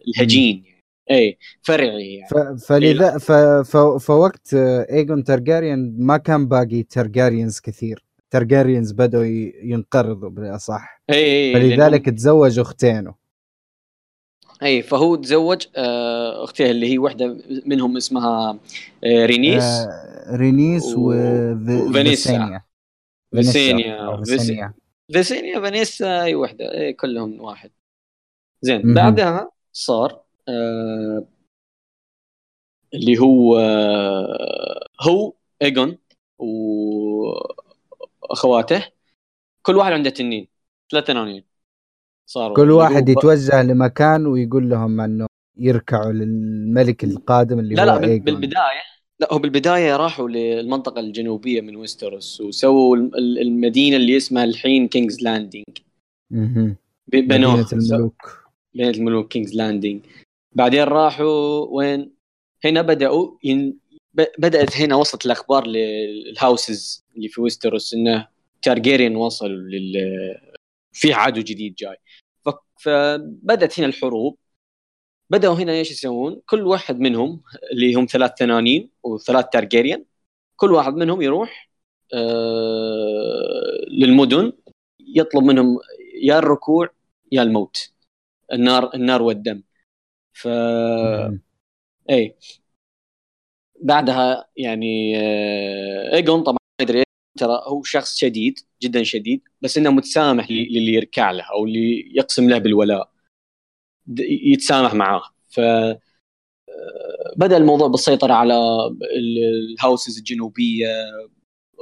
[0.07, 0.63] الهجين.
[1.11, 2.29] إي فرعي يعني.
[2.29, 3.31] ف- فلذا ف...
[3.31, 3.77] ف...
[3.77, 8.03] فوقت آه، ايجون ترجاريان ما كان باقي ترجاريانز كثير.
[8.31, 9.23] ترجاريانز بدأوا
[9.63, 11.01] ينقرضوا بالأصح.
[11.09, 13.22] إي فلذلك تزوج أختينه.
[14.63, 18.59] أي فهو تزوج آه اختها اللي هي واحدة منهم اسمها
[19.03, 19.63] آه رينيس.
[19.63, 22.61] آه رينيس و- وفينيسيا وفانيسا.
[23.35, 24.23] فيسينيا.
[24.25, 24.73] فيسينيا.
[25.13, 27.71] فيسينيا فانيسا أي واحدة أي كلهم واحد.
[28.61, 28.93] زين مهم.
[28.95, 31.25] بعدها صار آه
[32.93, 35.97] اللي هو آه هو ايجون
[38.29, 38.83] واخواته
[39.61, 40.47] كل واحد عنده تنين
[40.91, 41.43] ثلاث تنانين.
[42.25, 47.97] صاروا كل واحد يتوجه لمكان ويقول لهم أنه يركعوا للملك القادم اللي لا هو لا
[47.97, 48.81] بال- بالبداية.
[49.19, 54.87] لا هو بالبداية راحوا للمنطقة الجنوبية من ويستروس وسووا الم- ال- المدينة اللي اسمها الحين
[54.87, 55.17] King's.
[57.07, 58.47] ب- بنوها مدينة الملوك.
[58.75, 60.01] مدينه الملوك King's Landing.
[60.51, 62.11] بعدين راحوا وين؟
[62.65, 63.77] هنا بدأوا ين...
[64.13, 64.23] ب...
[64.37, 68.27] بدأت هنا وصلت الأخبار للهاوسز اللي في ويستروس إنه
[68.61, 69.95] تارجيريان وصلوا لل
[70.91, 71.97] في عدو جديد جاي.
[72.83, 72.89] ف...
[72.89, 74.37] فبدات هنا الحروب
[75.29, 80.05] بدأوا هنا إيش يسوون؟ كل واحد منهم اللي هم ثلاث تنانين وثلاث تارجيريان
[80.55, 81.69] كل واحد منهم يروح
[82.13, 84.53] آه للمدن
[84.99, 85.79] يطلب منهم
[86.23, 86.89] يا الركوع
[87.31, 87.93] يا الموت
[88.53, 89.63] النار النار والدم
[90.33, 90.47] ف.
[92.09, 92.35] اي
[93.81, 97.03] بعدها يعني آه، إيجون طبعا ما ادري
[97.37, 102.49] ترى هو شخص شديد جدا شديد بس إنه متسامح للي يركع له أو اللي يقسم
[102.49, 103.09] له بالولاء
[104.19, 105.21] يتسامح معاه.
[105.49, 105.99] ف آه،
[107.37, 108.53] بدأ الموضوع بالسيطرة على
[109.17, 110.87] ال- الهاوسز الجنوبية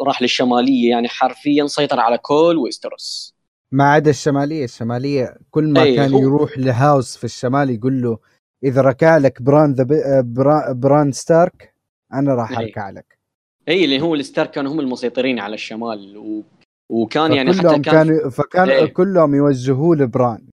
[0.08, 3.36] راح للشمالية يعني حرفيا سيطر على كل ويستروس.
[3.72, 8.02] ما عدا الشمالية الشمالية كل ما أي، كان هو- يروح ل House في الشمال يقول
[8.02, 8.20] له
[8.64, 9.84] إذا ركع لك بران ذا
[10.22, 11.76] بران, بران ستارك
[12.14, 12.66] أنا راح أي.
[12.66, 13.21] أركع لك.
[13.68, 16.44] اي اللي هو الستار كانوا هم المسيطرين على الشمال و...
[16.90, 18.86] وكان يعني حتى كان كانوا فكان إيه.
[18.86, 20.48] كلهم يوجهوه لبران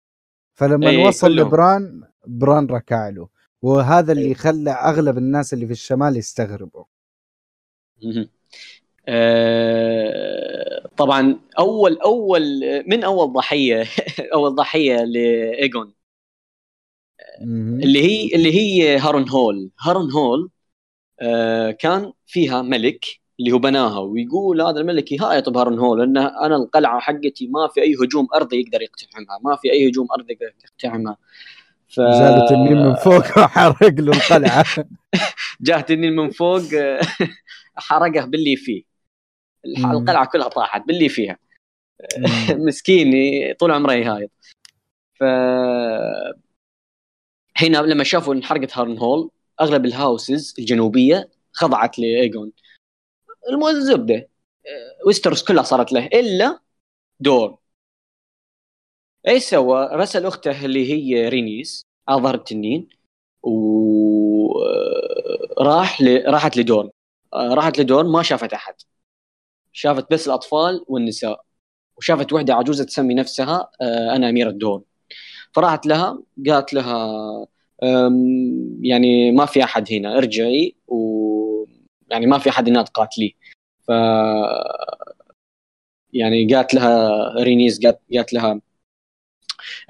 [0.58, 1.46] فلما إيه، وصل كلهم.
[1.46, 3.28] لبران بران ركع له
[3.62, 6.84] وهذا اللي خلى أغلب الناس اللي في الشمال يستغربوا.
[9.08, 12.42] آه، طبعا اول اول
[12.86, 13.84] من أول ضحية
[14.34, 15.92] أول ضحية لإيجون.
[17.82, 20.50] اللي هي اللي هي هارون هول هارون هول
[21.78, 23.04] كان فيها ملك
[23.40, 27.82] اللي هو بناها ويقول هذا الملك يهايط بهارون هول ان أنا القلعة حقتي ما في
[27.82, 31.16] أي هجوم أرضي يقدر يقتحمها ما في أي هجوم أرضي يقدر يقتحمها.
[31.88, 34.64] ف جاء التنين من فوق وحرق له القلعة.
[35.60, 37.00] جاه تنين من فوق آه،
[37.76, 38.82] حرقه باللي فيه.
[39.66, 41.38] القلعة كلها طاحت باللي فيها.
[42.50, 43.12] مسكين
[43.54, 44.30] طول عمره يهايط.
[45.14, 45.24] ف
[47.56, 52.52] هنا لما شافوا انحرقت هارن هول أغلب ال Houses الجنوبية خضعت لإيجون.
[53.68, 54.28] الزبده
[54.66, 56.60] آه، ويسترس كلها صارت له إلا
[57.20, 57.58] دورن
[59.28, 62.88] إيش سوى؟ رسل أخته اللي هي رينيس على ظهر التنين
[65.52, 66.22] وراح ل...
[66.26, 66.90] راحت لدورن
[67.34, 68.74] آه، راحت لدورن ما شافت أحد.
[69.72, 71.44] شافت بس الأطفال والنساء.
[71.96, 74.82] وشافت وحدة عجوزة تسمي نفسها آه، أنا أميرة دورن
[75.52, 77.46] فراحت لها قالت لها
[78.82, 81.64] يعني ما في أحد هنا ارجعي و
[82.10, 83.32] يعني ما في أحد هنا تقاتليه
[83.80, 83.90] ف
[86.12, 87.10] يعني قالت لها
[87.42, 88.60] رينيس قالت, لها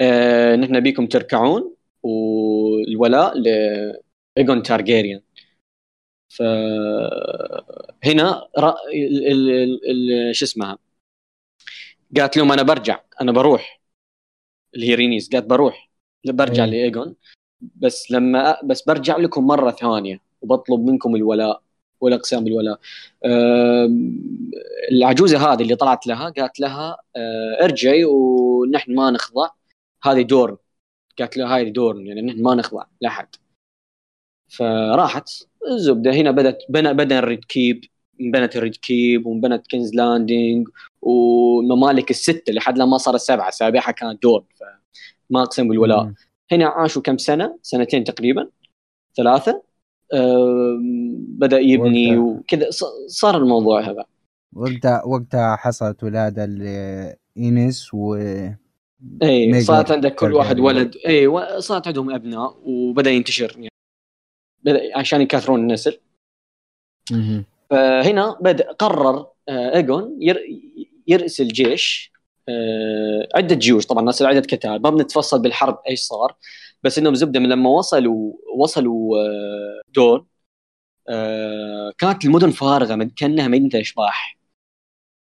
[0.01, 5.21] آه نحن نبيكم تركعون والولاء لايجون تارجيريان
[6.29, 6.43] ف
[8.05, 8.49] هنا.
[8.95, 9.27] ال...
[9.27, 9.81] ال...
[9.91, 10.37] ال...
[10.37, 10.79] شو اسمها؟
[12.17, 13.81] قالت لهم أنا برجع أنا بروح.
[14.75, 15.91] اللي هي رينيس قالت بروح.
[16.25, 16.71] برجع إيه.
[16.71, 17.17] لإيجون.
[17.61, 21.63] بس لما بس برجع لكم مرة ثانية وبطلب منكم الولاء
[22.01, 22.81] والاقسام بالولاء
[24.93, 29.49] العجوزة هذه اللي طلعت لها قالت لها أه، ارجعي ونحن ما نخضع.
[30.05, 30.57] هذه دورن.
[31.19, 33.29] قالت لها هاي دورن يعني نحن ما نخضع لأحد.
[34.49, 35.29] فراحت
[35.71, 37.85] الزبدة هنا بدت بنى بدأ ال Red Keep
[38.21, 40.69] انبنت ال Red Keep وانبنت King's Landing
[41.03, 46.13] والممالك الستة لحد لما صارت سبعة سابعها كانت دورن فما أقسم بالولاء.
[46.53, 48.49] هنا عاشوا كم سنة؟ سنتين تقريبا.
[49.17, 49.63] ثلاثة.
[51.19, 52.71] بدأ يبني وكذا.
[53.07, 54.05] صار الموضوع هذا.
[54.53, 58.15] وقتها وقتها حصلت ولادة لاينيس و
[59.23, 60.61] اي صارت عندك كل واحد.
[60.61, 60.97] ولد.
[61.07, 63.53] اي صارت عندهم أبناء وبدأ ينتشر.
[63.57, 63.69] يعني
[64.63, 66.01] بدأ عشان يكثرون النسل.
[67.71, 70.39] فهنا بدا قرر آه، ايجون ير
[71.07, 72.13] يرسل جيش
[73.35, 76.35] عدة جيوش طبعا ناس عده كتائب ما بنتفصل بالحرب إيش صار
[76.83, 80.27] بس إنهم زبدة من لما وصلوا وصلوا آه، دون
[81.09, 84.39] آه، كانت المدن فارغة كأنها مدينة اشباح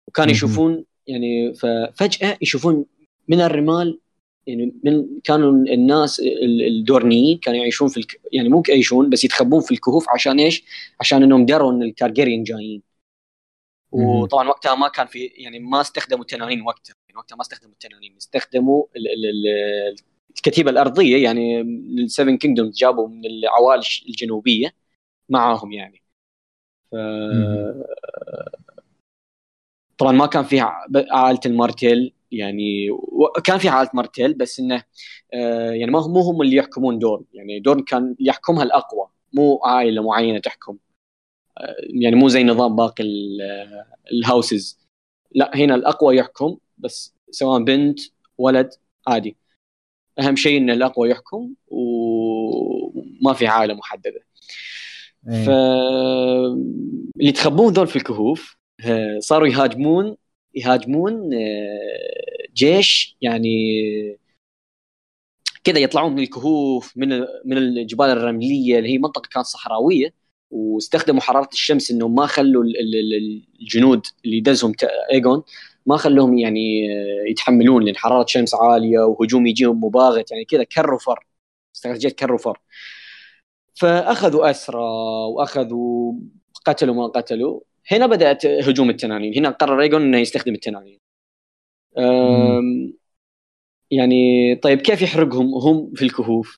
[0.08, 0.32] وكانوا.
[0.32, 2.84] يشوفون يعني ففجاه يشوفون
[3.28, 4.00] من الرمال
[4.46, 8.20] يعني من كانوا الناس ال- الدورنيين كانوا يعيشون في الك...
[8.32, 10.64] يعني مو يعيشون بس يتخبون في الكهوف عشان إيش؟
[11.00, 12.82] عشان إنهم دروا إن التارجيريان جايين.
[13.92, 18.84] وطبعا وقتها ما كان في يعني ما استخدموا التنانين وقتها وقتها ما استخدموا التنانين استخدموا
[18.96, 19.96] ال ال ال
[20.36, 24.74] الكتيبة الأرضية يعني من ال Seven Kingdoms جابوا من العوائل الجنوبية
[25.28, 26.02] معاهم يعني.
[26.92, 26.94] ف...
[29.98, 32.88] طبعا ما كان في ع- ب- عائلة المارتيل يعني
[33.44, 34.82] كان في عائلة مارتيل بس إنه
[35.34, 37.24] آه، يعني ما هم مو هم اللي يحكمون دورن.
[37.34, 40.78] يعني دورن كان يحكمها الأقوى مو عائلة معينة تحكم.
[41.58, 44.80] آه، يعني مو زي نظام باقي ال- آه، الهاوسز
[45.34, 48.00] لا هنا الأقوى يحكم بس سواء بنت
[48.38, 48.70] ولد
[49.06, 49.36] عادي
[50.20, 54.24] أهم شيء إن الأقوى يحكم وما في عائله محددة
[55.28, 55.44] إيه.
[55.44, 55.48] ف
[57.18, 60.16] اللي يتخبون ذول في الكهوف آه، صاروا يهاجمون
[60.54, 64.18] يهاجمون آه، جيش يعني
[65.64, 67.08] كذا يطلعون من الكهوف من
[67.44, 70.14] من الجبال الرملية اللي هي منطقة كانت صحراوية
[70.50, 75.42] واستخدموا حرارة الشمس إنهم ما خلوا ال- ال- ال- الجنود اللي يدزهم ت- ايجون
[75.86, 80.98] ما خلوهم يعني آه، يتحملون لأن حرارة الشمس عالية وهجوم يجيهم مباغت يعني كذا كر
[80.98, 81.26] وفر
[81.76, 82.58] استراتيجيه كر وفر.
[83.74, 84.80] فأخذوا أسرى
[85.34, 86.14] وأخذوا
[86.66, 87.60] قتلوا ما قتلوا.
[87.90, 89.34] هنا بدأت هجوم التنانين.
[89.38, 90.98] هنا قرر ايجون إنه يستخدم التنانين.
[93.90, 96.56] يعني طيب كيف يحرقهم؟ هم في الكهوف.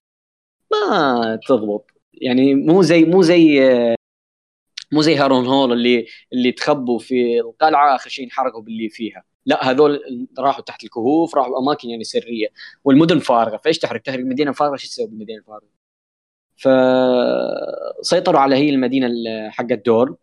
[0.72, 1.90] ما تضبط.
[2.14, 3.60] يعني مو زي مو زي
[4.92, 9.24] مو زي هارون هول اللي اللي تخبوا في القلعة آخر شيء انحرقوا باللي فيها.
[9.46, 10.00] لا هذول
[10.38, 12.48] راحوا تحت الكهوف راحوا اماكن يعني سرية.
[12.84, 15.68] والمدن فارغة فإيش تحرق؟ تحرق مدينة فارغة إيش تسوي بالمدينة الفارغة؟
[16.56, 20.16] فسيطروا على هي المدينة ال- حق الدور.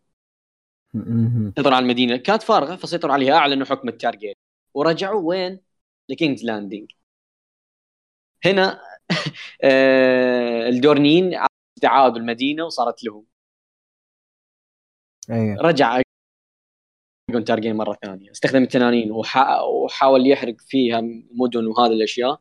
[1.58, 2.18] سيطروا على المدينة.
[2.18, 4.38] كانت فارغة فسيطروا عليها أعلنوا حكم التارجيت.
[4.74, 5.60] ورجعوا وين؟
[6.10, 6.92] لكينجز لاندنج
[8.46, 8.82] هنا
[9.64, 11.40] آه، الدورنيين
[11.78, 13.26] استعادوا المدينة وصارت لهم.
[15.32, 16.02] أيوه رجع
[17.30, 18.32] ايجون تارجيريان مرة ثانية.
[18.32, 19.62] استخدم التنانين وحا...
[19.62, 21.02] وحاول يحرق فيها
[21.32, 22.40] مدن وهذه الأشياء.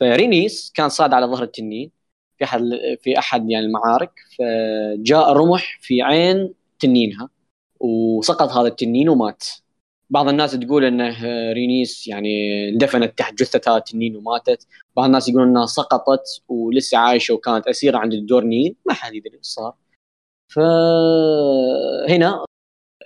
[0.00, 1.90] فرينيس كان صاد على ظهر التنين.
[2.38, 2.60] في أحد
[3.02, 7.28] في أحد يعني المعارك فجاء رمح في عين تنينها
[7.80, 9.44] وسقط هذا التنين ومات.
[10.10, 11.16] بعض الناس تقول إنه
[11.52, 14.66] رينيس يعني اندفنت تحت جثة هذا التنين وماتت.
[14.96, 18.76] بعض الناس يقولون إنها سقطت ولسه عايشة وكانت أسيرة عند الدورنيين.
[18.86, 19.74] ما حد يدري إيش صار.
[20.50, 22.44] فهنا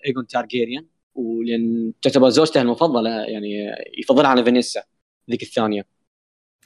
[0.06, 4.82] ايجون تارجيريان ولأن تعتبر زوجته المفضلة يعني يفضلها على فينيسا
[5.30, 5.86] ذيك الثانية.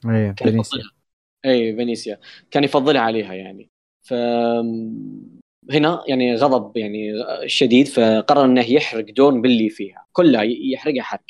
[0.03, 0.83] كان فينيسيا.
[1.45, 2.21] اي فينيسيا.
[2.51, 3.71] كان يفضلها عليها يعني.
[4.03, 4.15] ف
[5.71, 7.13] هنا يعني غضب يعني
[7.47, 10.07] شديد فقرر إنه يحرق دون باللي فيها.
[10.13, 11.25] كلها يحرقها حرق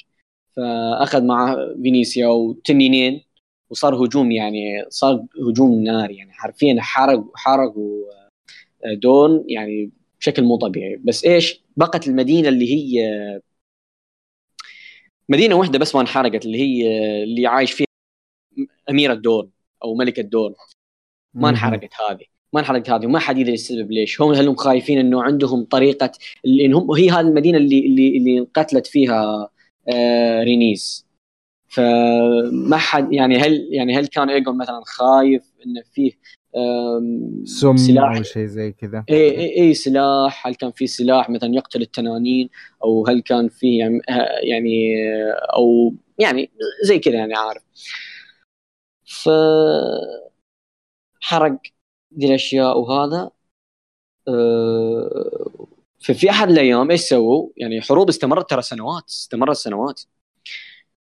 [0.57, 3.25] فأخذ مع فينيسيا وتنينين
[3.71, 6.33] وصار هجوم يعني صار هجوم نار يعني.
[6.33, 8.05] حرفيا حرق حرقوا
[8.85, 10.97] دون يعني بشكل مو طبيعي.
[10.97, 13.41] بس إيش؟ بقت المدينة اللي هي
[15.29, 16.89] مدينة واحدة بس ما انحرقت اللي هي
[17.23, 17.87] اللي عايش فيها
[18.91, 19.51] أميرة دون
[19.85, 20.55] أو ملكه دون
[21.35, 21.49] ما.
[21.49, 22.25] انحرقت هذه.
[22.53, 24.21] ما انحرقت هذه وما حد يدري السبب ليش.
[24.21, 26.13] هم هل هم خايفين إنه عندهم طريقة
[26.45, 29.51] اللي هم هي هذه المدينة اللي اللي اللي انقتلت فيها
[29.89, 31.07] آه رينيس.
[31.69, 36.13] فما حد يعني هل يعني هل كان ايجون مثلا خايف إنه فيه
[37.45, 38.17] سم سلاح.
[38.17, 39.05] أو شيء زي كذا.
[39.11, 40.47] اي اي اي سلاح.
[40.47, 42.51] هل كان في سلاح مثلا يقتل التنانين؟
[42.85, 44.01] أو هل كان في يعني,
[44.43, 44.95] يعني
[45.57, 46.51] أو يعني
[46.85, 47.63] زي كذا يعني عارف.
[49.05, 49.29] ف
[51.21, 51.59] حرق
[52.11, 53.31] دي الأشياء وهذا.
[56.01, 60.01] ففي أحد الأيام إيش سووا؟ يعني حروب استمرت ترى سنوات استمرت سنوات.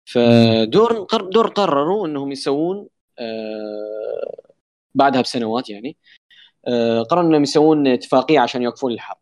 [0.05, 4.48] فدور دور قرروا إنهم يسوون أه،
[4.95, 5.97] بعدها بسنوات يعني
[6.69, 9.17] آه، قرروا إنهم يسوون اتفاقية عشان يوقفون الحرب.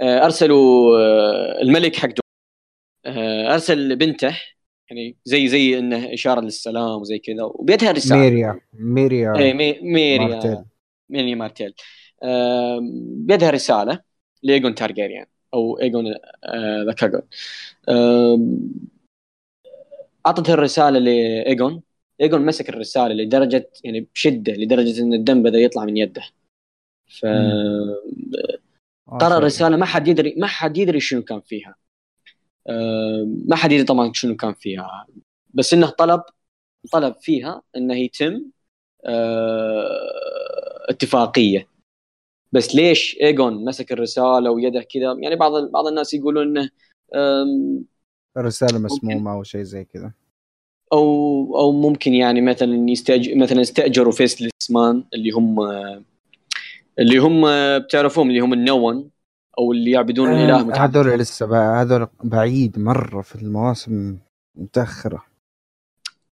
[0.00, 2.08] آه، أرسلوا آه، الملك حق
[3.52, 4.40] أرسل بنته
[4.90, 8.20] يعني زي زي إنه إشارة للسلام وزي كذا وبيدها رسالة.
[8.20, 10.26] ميريا ميريا إيه مي- ميريا.
[10.28, 10.64] مارتيل.
[11.10, 11.74] ميريا مارتيل.
[13.26, 14.00] بيدها رسالة
[14.42, 16.14] لايجون تارجيريان أو ايجون
[16.86, 17.22] the Dragon
[17.88, 18.70] آم،
[20.26, 21.82] اعطته الرسالة لايجون
[22.20, 26.22] ايجون مسك الرسالة لدرجة يعني بشدة لدرجة إن الدم بدأ يطلع من يده.
[27.06, 27.98] ف آه،
[29.08, 29.38] قرأ شيء.
[29.38, 31.74] رسالة ما حد يدري ما حد يدري شنو كان فيها.
[32.68, 35.06] آه، ما حد يدري طبعا شنو كان فيها.
[35.54, 36.22] بس إنه طلب
[36.92, 38.44] طلب فيها إنه يتم
[39.04, 41.68] آه، اتفاقية.
[42.52, 46.70] بس ليش ايجون مسك الرسالة ويده كذا؟ يعني بعض بعض الناس يقولون إنه
[47.14, 47.84] آم،
[48.38, 50.12] رساله مسمومة أو شيء زي كذا.
[50.92, 55.60] أو أو ممكن يعني مثلا يستأج مثلا استأجروا فيسلس مان اللي هم
[56.98, 57.44] اللي هم
[57.78, 59.10] بتعرفوهم اللي هم ال no one
[59.58, 64.18] أو اللي يعبدون الاله آه، متعدد هذول لسه بقى هذول بعيد مرة في المواسم
[64.56, 65.24] متأخرة.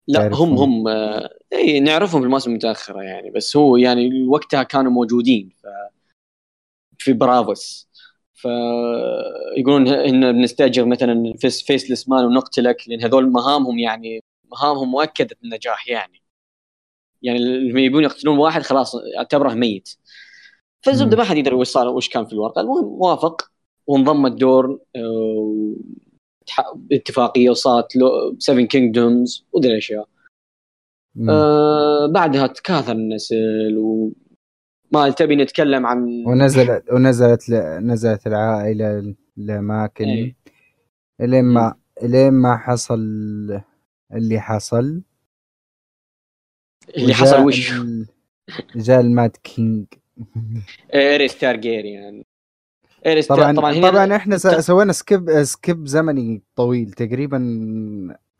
[0.07, 0.57] لا هم.
[0.57, 5.65] هم آه، إي نعرفهم في المواسم المتأخرة يعني بس هو يعني وقتها كانوا موجودين ف
[6.97, 7.89] في برافوس
[8.33, 14.23] فيقولون إن بنستأجر مثلا face Faceless Man ونقتلك لأن هذول مهامهم يعني
[14.55, 16.21] مهامهم مؤكده النجاح يعني
[17.21, 19.89] يعني لما يبون يقتلون واحد خلاص اعتبره ميت
[20.81, 21.17] فالزبدة.
[21.17, 23.51] ما حد يدري وش صار وش كان في الورقة المهم وافق
[23.87, 25.75] وانضم الدور آه،
[26.91, 27.87] اتفاقية وصارت
[28.39, 30.07] 7 kingdoms وذي الأشياء.
[31.29, 37.53] آه بعدها تكاثر النسل وما تبي نتكلم عن ونزلت ونزلت ل...
[37.87, 40.35] نزلت العائلة لاماكن إيه.
[41.21, 42.99] إلين ما إلين ما حصل
[44.13, 45.01] اللي حصل.
[46.97, 48.05] اللي حصل وش؟ ال-
[48.75, 49.85] جاء ال Mad King.
[50.93, 52.23] ايريس تارجيريان
[53.05, 57.39] ايريس طبعا طبعا هنا طبعا إحنا سوينا skip skip زمني طويل تقريبا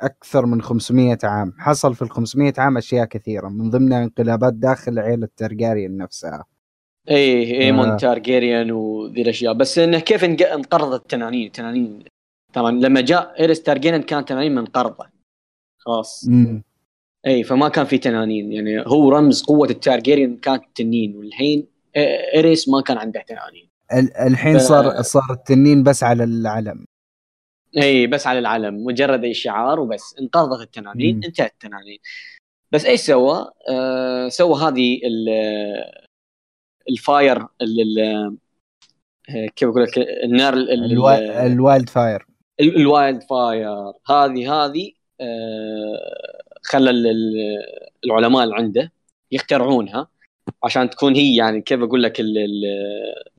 [0.01, 1.53] أكثر من 500 عام.
[1.57, 6.45] حصل في ال 500 عام أشياء كثيرة من ضمنها انقلابات داخل عيلة ترجاريان نفسها.
[7.09, 7.97] إيه ايمون آه.
[7.97, 9.53] تارجيريان وذي الأشياء.
[9.53, 12.03] بس انه كيف انق- انقرضت التنانين التنانين
[12.53, 15.05] طبعا لما جاء ايريس تارجيريان كانت تنانين منقرضه
[15.85, 16.29] خلاص.
[17.27, 18.51] اي فما كان في تنانين.
[18.51, 21.67] يعني هو رمز قوة التارجيريان كانت التنين والحين
[22.35, 23.69] إيريس ما كان عنده تنانين.
[23.93, 26.85] ال- الحين ف- صار صار التنين بس على العلم.
[27.77, 28.85] اي بس على العلم.
[28.85, 30.15] مجرد اي شعار وبس.
[30.21, 31.23] انقرضت التنانين.
[31.23, 31.99] انتهت التنانين.
[32.71, 36.05] بس إيش سوى؟ آه سوى هذه ال-
[36.89, 38.37] ال fire ال- ال-
[39.29, 41.45] آه، كيف أقول لك؟ النار ال- ال- الوا...
[41.45, 42.25] الوايلد فاير.
[42.59, 43.69] ال- ال wildfire.
[44.09, 44.91] هذه هذه
[46.63, 47.61] خلى ال- ال-
[48.05, 48.91] العلماء اللي عنده
[49.31, 50.07] يخترعونها
[50.63, 52.21] عشان تكون هي يعني كيف أقول لك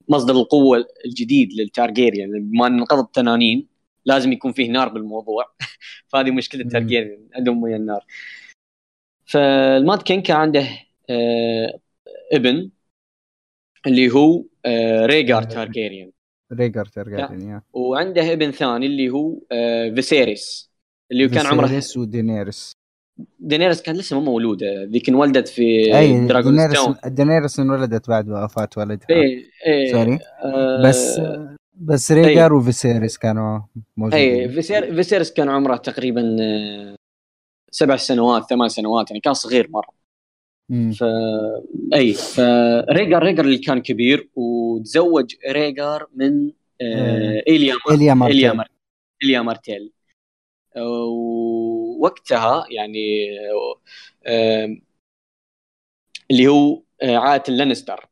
[0.09, 2.31] مصدر القوة الجديد للتارجيريان.
[2.51, 3.67] بما ان انقرضت التنانين
[4.05, 5.45] لازم يكون فيه نار بالموضوع.
[6.09, 6.61] فهذه مشكلة.
[6.63, 8.05] التارجيريان عندهم ويا النار.
[9.27, 10.69] فال Mad King كان عنده
[11.11, 11.79] آه
[12.33, 12.71] ابن
[13.87, 16.11] اللي هو آه ريجار تارجيريان.
[16.53, 17.63] ريجر تارجيريان.
[17.73, 20.71] وعنده ابن ثاني اللي هو آه فيسيريس.
[21.13, 22.73] اللي كان عمره فيسيريس ودينيرس
[23.39, 28.69] دينيرس كانت لسه مو مولوده ذيك انولدت في أي دراجون ستون دينيرس انولدت بعد وفاة
[28.77, 29.07] والدها.
[29.11, 30.19] اي اي sorry.
[30.45, 31.21] آه بس
[31.75, 33.63] بس ريجر وفيسيريس كانوا اي
[33.97, 36.97] موجودين فيسير فيسيرس كان عمره تقريبا آه،
[37.71, 39.89] سبع سنوات ثمان سنوات يعني كان صغير مرة.
[40.71, 40.93] مم.
[40.93, 41.05] ف
[41.95, 46.51] اي فريجر ريجر اللي كان كبير وتزوج ريجر من
[46.83, 48.37] آه إيليا مار- إيليا مارتيل.
[48.37, 48.69] إيليا مار-
[49.23, 49.93] إيليا مارتيل.
[50.79, 53.27] ووقتها يعني
[56.31, 58.09] اللي هو آه، عائلة اللانستر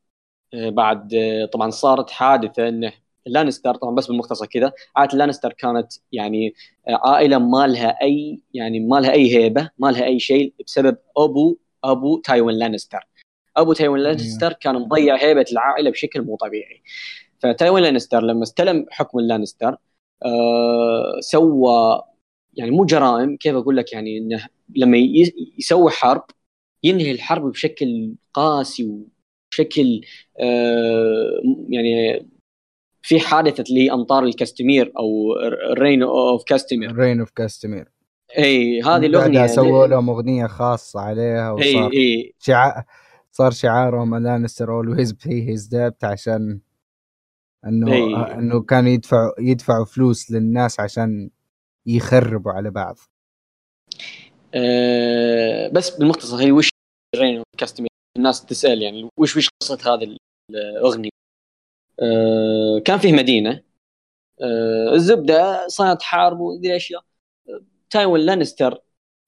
[0.53, 2.93] آه، بعد آه، طبعا صارت حادثة إنه
[3.27, 6.53] اللانستر طبعا بس بالمختصر كذا عائلة اللانستر كانت يعني
[6.87, 11.57] عائلة ما لها أي يعني ما لها أي هيبة ما لها أي شيء بسبب أبو
[11.83, 13.07] أبو تايوين لانستر.
[13.57, 16.83] أبو تايوين لانستر كان مضيع هيبة العائلة بشكل مو طبيعي.
[17.39, 19.77] فتايوين لانستر لما استلم حكم اللانستر
[20.25, 22.03] آه سوى
[22.55, 24.97] يعني مو جرائم كيف أقول لك يعني إنه لما
[25.57, 26.23] يسوي حرب
[26.83, 30.01] ينهي الحرب بشكل قاسي وبشكل
[30.39, 32.25] آه يعني
[33.01, 35.33] في حادثة اللي هي امطار الكاستمير أو
[35.71, 37.91] ال Rain of Castamere Rain of Castamere
[38.37, 42.33] إي هذه الأغنية سووا لهم أغنية خاصة عليها إي وصار إي.
[42.39, 42.83] شعار
[43.31, 46.59] صار شعارهم Lannister always pay his debt عشان
[47.65, 48.33] إنه إي.
[48.33, 51.29] إنه كانوا يدفعوا يدفعوا فلوس للناس عشان
[51.85, 52.97] يخربوا على بعض.
[54.55, 56.69] آه، بس بالمختصر هي وش
[58.17, 60.17] الناس تسأل يعني وش وش قصة هذه
[60.49, 61.09] الأغنية؟
[62.01, 63.63] آه، كان فيه مدينة.
[64.41, 67.03] آه، الزبدة صارت حرب وذي الاشياء
[67.89, 68.81] تايوان لانستر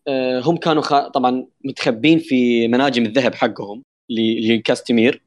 [0.08, 1.08] آه، هم كانوا خ...
[1.08, 5.24] طبعا متخبين في مناجم الذهب حقهم اللي اللي هي كاستمير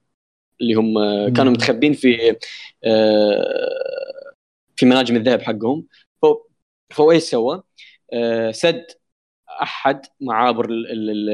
[0.60, 1.52] اللي هم آه، كانوا.
[1.52, 2.36] متخبين في
[2.84, 4.34] آه،
[4.76, 5.86] في مناجم الذهب حقهم.
[6.90, 7.62] فهو إيش سوى؟
[8.12, 8.86] آه، سد
[9.62, 11.30] أحد معابر ال- ال- ال-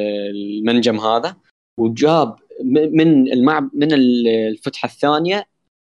[0.59, 1.37] المنجم هذا
[1.79, 5.49] وجاب من المعب من ال- الفتحة الثانية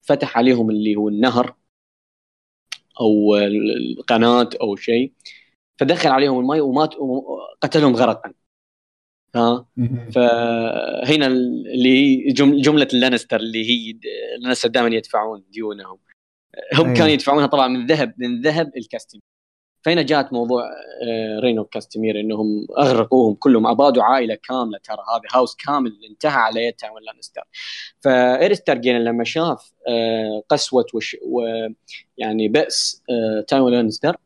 [0.01, 1.55] فتح عليهم اللي هو النهر
[3.01, 5.11] أو ال- القناة أو شيء
[5.79, 6.93] فدخل عليهم الماء ومات
[7.61, 8.33] قتلهم غرقا
[9.35, 9.67] ها
[10.15, 13.99] فهنا اللي هي جم- جملة اللانستر اللي هي
[14.35, 15.97] اللانستر دائما يدفعون ديونهم
[16.73, 16.93] هم أيوة.
[16.97, 19.23] كانوا يدفعونها طبعا من ذهب من ذهب الكاستمير
[19.81, 20.63] فهنا جاءت موضوع
[21.03, 26.31] آه، Rain of Castamere إنهم أغرقوهم كلهم أبادوا عائلة كاملة ترى هذا house كامل انتهى
[26.31, 27.43] على يد تايوين لانستر
[28.65, 34.17] تارجيريان لما شاف آه، قسوة وش ويعني بأس آه، تايوين لانستر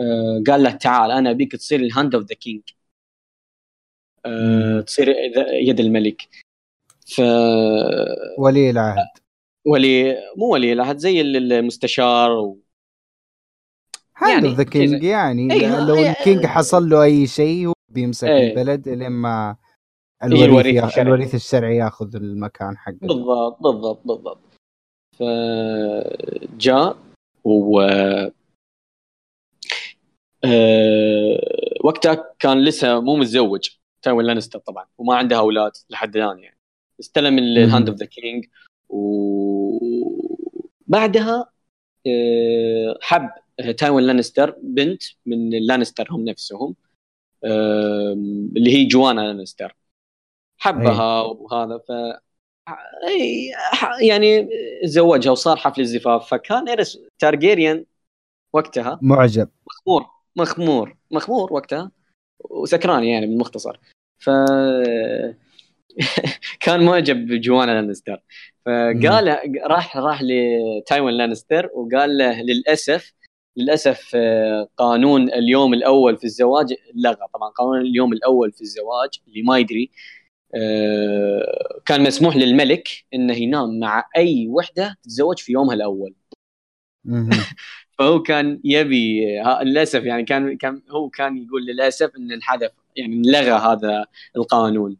[0.00, 2.62] آه، قال له تعال أنا أبيك تصير ال Hand of the King.
[4.86, 5.08] تصير
[5.52, 6.28] يد الملك.
[7.06, 7.20] ف
[8.38, 9.06] ولي العهد.
[9.64, 12.63] ولي مو ولي العهد زي المستشار و...
[14.30, 18.50] يعني the King يعني إي، لو ال King حصل له أي شيء هو بيمسك إي.
[18.50, 19.56] البلد لما
[20.24, 21.06] الوريث الوريث يا- الشرعي.
[21.06, 22.96] الوريث الشرعي ياخذ المكان حقه.
[23.02, 24.38] بالضبط بالضبط بالضبط.
[25.18, 26.96] فجاء
[27.44, 27.80] و
[30.44, 31.40] آه،
[31.84, 33.68] وقتها كان لسه مو متزوج.
[34.02, 36.56] تايوين لانستر طبعا وما عنده أولاد لحد الآن يعني.
[37.00, 38.44] استلم ال Hand of the King
[40.88, 41.50] وبعدها
[42.06, 43.30] آه، حب
[43.78, 46.74] تايوين لانستر بنت من اللانستر هم نفسهم
[48.56, 49.76] اللي هي جوانا لانستر.
[50.58, 51.92] حبها وهذا ف
[53.08, 53.52] أي
[54.00, 54.48] يعني
[54.82, 57.84] تزوجها وصار حفل الزفاف فكان إيرس تارجيريان
[58.52, 58.98] وقتها.
[59.02, 59.48] معجب.
[59.66, 61.90] مخمور مخمور مخمور وقتها
[62.50, 63.80] وسكران يعني بالمختصر
[64.18, 64.30] ف
[66.64, 68.22] كان معجب بجوانا لانستر.
[68.66, 73.12] فقال راح راح لتايوان لانستر وقال له للأسف
[73.56, 77.16] للأسف آه، قانون اليوم الأول في الزواج لغى.
[77.34, 79.90] طبعا قانون اليوم الأول في الزواج اللي ما يدري
[80.56, 86.14] آه، كان مسموح للملك إنه ينام مع أي وحدة تتزوج في يومها الأول.
[87.98, 93.22] فهو كان يبي ها- للأسف يعني كان كان هو كان يقول للأسف إن انحذف يعني
[93.26, 94.96] لغى هذا القانون.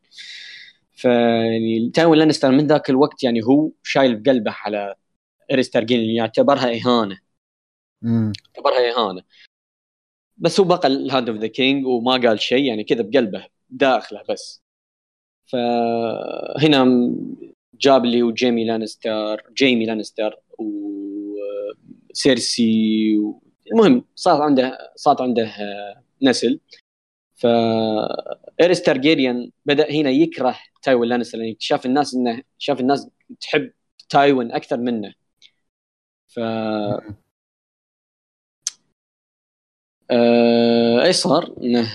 [0.93, 4.95] فيعني تايوين لانستر من ذاك الوقت يعني هو شايل بقلبه على
[5.53, 7.19] اريس تارجيريان يعتبرها إهانة.
[8.03, 8.33] مم.
[8.47, 9.23] يعتبرها اهانه
[10.37, 14.23] بس هو بقى ال Hand of the King وما قال شيء يعني كذا بقلبه داخله
[14.29, 14.63] بس.
[15.47, 17.15] فهنا
[17.75, 20.37] جاب اللي هو جيمي لانستر جيمي لانستر
[22.11, 23.43] وسيرسي و...
[23.73, 25.53] المهم صار عنده صار عنده
[26.23, 26.61] نسل.
[27.35, 27.47] ف
[28.61, 33.73] ايريس تارجيريان بدأ هنا يكره تايوين لانستر لأن شاف الناس إنه شاف الناس تحب
[34.09, 35.15] تايوين أكثر منه.
[36.29, 36.41] ف
[40.11, 41.87] إيش صار؟ انه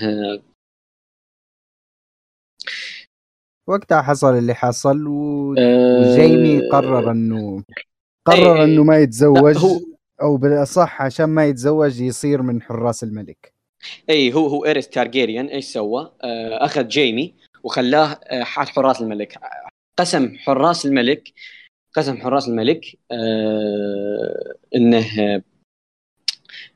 [3.68, 5.54] وقتها حصل اللي حصل و...
[5.58, 7.62] آه، وجيمي قرر انه
[8.26, 8.64] قرر إيه.
[8.64, 9.80] إنه ما يتزوج هو-
[10.22, 13.52] أو بالأصح عشان ما يتزوج يصير من حراس الملك
[14.10, 17.34] إي هو هو إيريس تارجيريان إيش سوى؟ آه، أخذ جيمي
[17.64, 19.38] وخلاه آه، حال حراس الملك
[19.96, 21.32] قسم حراس الملك
[21.96, 25.42] قسم حراس الملك آه، إنه آه،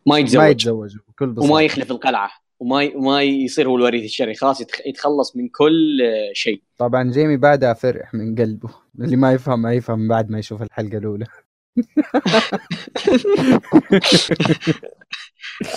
[0.06, 1.50] ما ما يتزوج بكل بساطة.
[1.52, 5.98] وما يخلف القلعة وما ي- وما يصير هو الوريث الشرعي خلاص يتخ- يتخلص من كل
[6.32, 6.62] شيء.
[6.78, 8.68] طبعا جيمي بعدها فرح من قلبه.
[9.00, 11.26] اللي ما يفهم ما يفهم بعد ما يشوف الحلقة الأولى.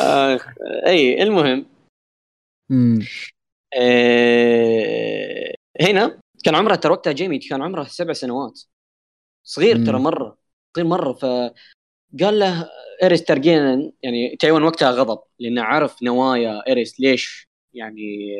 [0.02, 0.40] آه،
[0.88, 1.66] إي المهم.
[3.80, 8.62] آه، هنا كان عمره ترى وقتها جيمي كان عمره سبع سنوات.
[9.44, 9.86] صغير.
[9.86, 10.38] ترى مرة
[10.76, 11.18] صغير مرة.
[12.20, 12.70] فقال له
[13.04, 18.38] اريس تارجيريان يعني تايوين وقتها غضب لأنه عرف نوايا اريس ليش يعني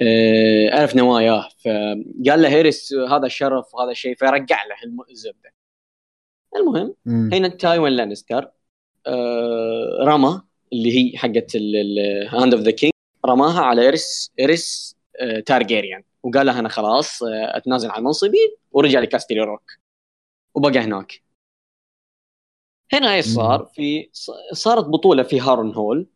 [0.00, 1.48] آه، عرف نواياه.
[1.64, 5.54] فقال له اريس هذا شرف وهذا شيء فرجع له الزبده
[6.56, 7.34] المهم أمم.
[7.34, 8.50] هنا تايوين لانستر
[9.06, 11.56] آه، رمى اللي هي حقت
[12.32, 12.92] Hand of the King
[13.26, 16.02] رماها على إيريس إيريس آه، تارجيريان.
[16.22, 19.70] وقال لها أنا خلاص آه، أتنازل عن منصبي ورجع لكاسترلي روك.
[20.54, 21.22] وبقى هناك.
[22.94, 24.08] هنا إيش صار؟ في
[24.52, 26.06] صارت بطولة في هارون هول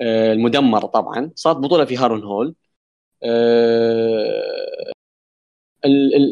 [0.00, 1.30] آه، المدمرة طبعا.
[1.34, 2.54] صارت بطولة في هارون هول
[3.22, 4.92] آه،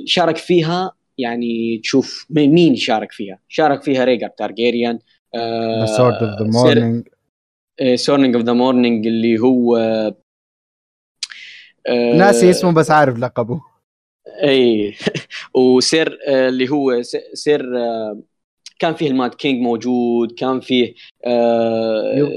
[0.04, 4.98] شارك فيها يعني تشوف مين شارك فيها؟ شارك فيها ريجر تارجيريان
[5.96, 7.08] Sword of the Morning
[7.94, 9.76] Sword of the Morning اللي هو
[11.86, 13.60] آه، ناسي اسمه بس عارف لقبه.
[14.42, 14.94] اي
[15.54, 17.02] وسير اللي هو
[17.34, 17.62] سير
[18.78, 22.28] كان فيه ال Mad King موجود كان فيه آه،.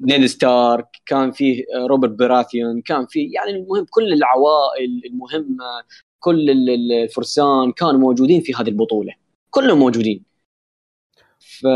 [0.00, 5.64] نيد ستارك كان فيه آه، روبرت براثيون كان فيه يعني المهم كل العوائل المهمة
[6.18, 9.14] كل ال- ال- الفرسان كانوا موجودين في هذه البطولة.
[9.50, 10.24] كلهم موجودين.
[11.38, 11.66] ف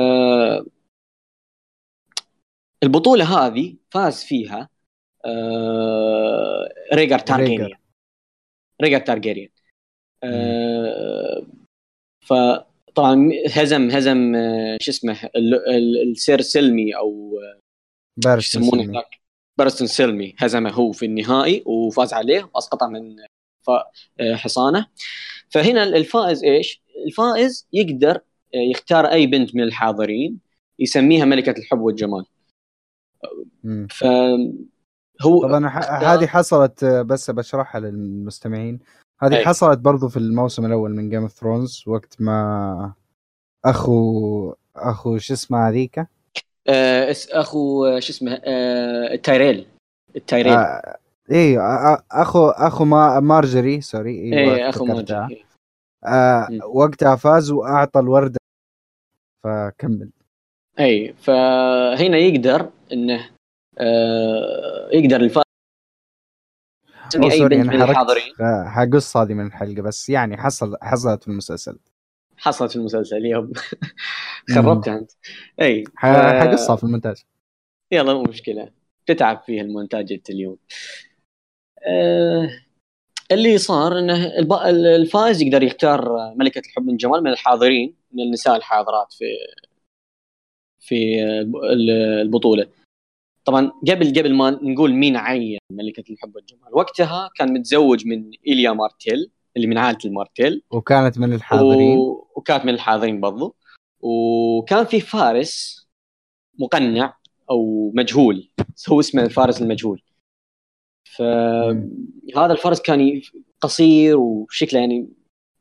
[2.83, 4.69] البطولة هذه فاز فيها
[5.25, 7.79] آه، ريجر تارجيريان.
[8.83, 9.49] ريجر تارجيريان.
[10.25, 11.47] آه،
[12.97, 17.39] فطبعا هزم هزم آه، شو اسمه ال- ال- السير سلمي أو
[18.27, 18.85] آه، يسمونه مسلمي.
[18.87, 19.21] هناك
[19.59, 23.17] باريستان سلمي هزمه هو في النهائي وفاز عليه واسقطه من
[23.67, 23.71] ف-
[24.21, 24.87] آه، حصانه
[25.49, 28.21] فهنا الفائز إيش؟ الفائز يقدر
[28.55, 30.39] يختار أي بنت من الحاضرين
[30.79, 32.25] يسميها ملكة الحب والجمال
[33.65, 33.87] أمم.
[33.91, 35.69] فهو طبعا
[36.03, 38.81] هذه حصلت بس بشرحها للمستمعين
[39.23, 39.45] هذه أي.
[39.45, 42.93] حصلت برضو في الموسم الأول من Game of Thrones وقت ما
[43.65, 46.07] أخو أخو شو اسمه هذيك
[46.69, 49.67] آه، أخو آه، شو اسمه آه، التايريل
[50.17, 50.99] التايريل آه
[51.33, 55.21] آه، أخو أخو ما مارجري sorry أيوه إيه أخو افتكرتها.
[55.21, 55.39] ماجد
[56.05, 56.67] آه.
[56.67, 58.39] وقتها فاز وأعطى الورده
[59.45, 60.11] فكمل
[60.81, 63.31] اي فهنا يقدر إنه
[63.79, 65.23] آه يقدر
[67.17, 68.33] أوه، أي بنت من الحاضرين؟
[68.67, 71.79] حقص هذه من الحلقة بس يعني حصل حصلت في المسلسل.
[72.37, 73.53] حصلت في المسلسل يوم
[74.55, 75.11] خربتها أنت.
[75.61, 77.23] أي حقصها في المونتاج.
[77.93, 78.71] يلا مو مشكلة.
[79.07, 80.57] تتعب فيه المونتاج أنت اليوم.
[81.87, 82.49] آه
[83.33, 84.27] اللي صار إنه
[84.97, 89.25] الفائز يقدر يختار ملكة الحب من جمال من الحاضرين من النساء الحاضرات في
[90.81, 91.23] في
[91.73, 91.91] ال-
[92.21, 92.67] البطولة.
[93.45, 98.73] طبعا قبل قبل ما نقول مين عين ملكة الحب والجمال وقتها كان متزوج من إيليا
[98.73, 100.63] مارتيل اللي من عائلة المارتيل.
[100.71, 101.99] وكانت من الحاضرين.
[101.99, 102.29] و...
[102.37, 103.57] وكانت من الحاضرين برضو.
[104.01, 105.87] وكان في فارس
[106.59, 107.17] مقنع
[107.51, 108.51] أو مجهول
[108.91, 110.03] هو اسمه الفارس المجهول.
[111.17, 113.21] فهذا الفارس كان
[113.61, 115.09] قصير وشكله يعني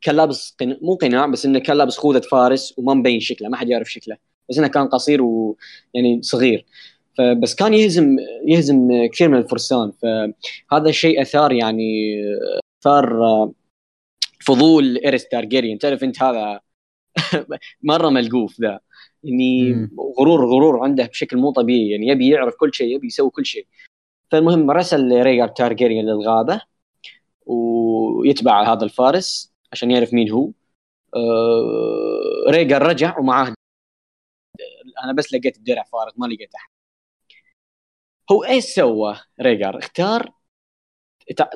[0.01, 0.77] كان لابس قن...
[0.81, 4.17] مو قناع بس إنه كان لابس خوذة فارس وما مبين شكله ما حد يعرف شكله.
[4.49, 6.65] بس إنه كان قصير ويعني صغير.
[7.17, 9.91] فبس كان يهزم يهزم كثير من الفرسان.
[9.91, 12.15] فهذا الشيء أثار يعني
[12.81, 13.51] أثار آه،
[14.45, 15.77] فضول إيريس تارجيريان.
[15.79, 16.59] تعرف أنت هذا
[17.83, 18.79] مرة ملقوف ذا.
[19.23, 19.91] يعني مم.
[20.19, 21.89] غرور غرور عنده بشكل مو طبيعي.
[21.89, 23.67] يعني يبي يعرف كل شيء يبي يسوي كل شيء.
[24.31, 26.61] فالمهم رسل ريجر تارجيريان للغابة
[27.45, 30.51] ويتبع هذا الفارس عشان يعرف مين هو.
[31.15, 33.53] آه، ريجر رجع ومعاه
[35.03, 36.70] أنا بس لقيت الدرع فارغ ما لقيت أحد.
[38.31, 40.31] هو إيش سوى ريجر؟ اختار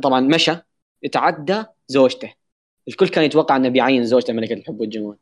[0.04, 0.52] طبعا مشى
[1.04, 2.34] يتعدى زوجته.
[2.88, 5.18] الكل كان يتوقع إنه بيعين زوجته ملكة الحب والجمال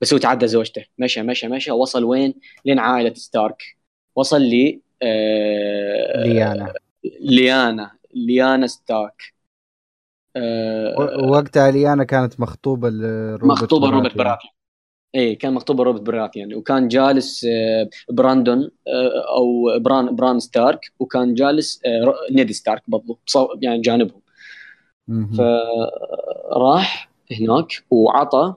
[0.00, 0.84] بس هو تعدى زوجته.
[0.98, 2.34] مشى مشى مشى وصل وين؟
[2.64, 3.62] لين عائلة ستارك.
[4.16, 6.72] وصل ل آه، ليانا.
[7.20, 7.90] ليانا.
[8.14, 9.34] ليانا ستارك.
[10.36, 10.94] آه،
[11.30, 14.52] وقتها ليانا كانت مخطوبة لروبرت مخطوبة روبرت براثيان.
[15.14, 21.34] اي كان مخطوبه روبرت براثيان وكان جالس آه، براندون آه، أو بران بران ستارك وكان
[21.34, 23.18] جالس آه، نيد ستارك برضو
[23.62, 24.20] يعني جانبهم.
[26.50, 27.10] فراح
[27.40, 28.54] هناك وعطى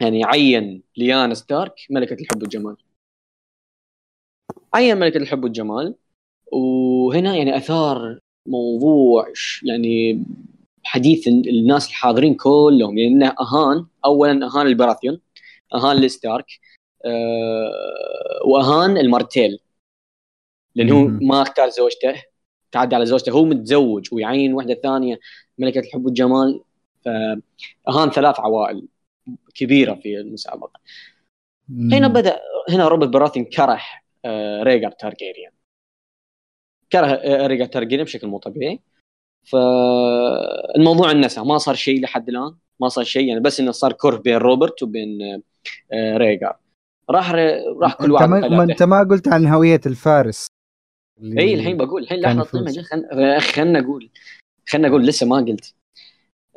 [0.00, 2.76] يعني عين ليانا ستارك ملكة الحب والجمال.
[4.74, 5.94] عين ملكة الحب والجمال.
[6.52, 9.26] وهنا يعني أثار موضوع
[9.62, 10.24] يعني
[10.84, 12.98] حديث ال- الناس الحاضرين كلهم.
[12.98, 15.20] لأنه أهان أولا أهان البراثيون.
[15.74, 16.46] أهان الستارك
[17.04, 19.58] أه وأهان المارتيل.
[20.74, 21.08] لأنه هو.
[21.08, 22.22] ما اختار زوجته
[22.72, 23.32] تعدى على زوجته.
[23.32, 25.18] هو متزوج ويعين واحدة ثانية
[25.58, 26.62] ملكة الحب والجمال.
[27.04, 28.88] فأهان ثلاث عوائل
[29.54, 30.80] كبيرة في المسابقة.
[31.68, 31.94] مم.
[31.94, 33.80] هنا بدأ هنا روبرت براثيان كره
[34.24, 35.52] آه، ريجر تارجيريان.
[36.92, 38.80] كره آه، ريجر تارجيريان بشكل مو طبيعي.
[39.44, 42.54] فالموضوع انسى ما صار شيء لحد الآن.
[42.82, 45.18] ما صار شيء يعني بس إنه صار كره بين روبرت وبين
[45.92, 46.52] آه، ريجر.
[47.10, 47.32] راح
[47.80, 48.62] راح كل أنت واحد ما, ما.
[48.62, 50.46] أنت ما قلت عن هوية الفارس.
[51.38, 52.42] اي الحين بقول الحين لحظة.
[52.42, 54.10] طيب خلنا خلنا أقول
[54.68, 55.74] خلنا أقول لسه ما قلت.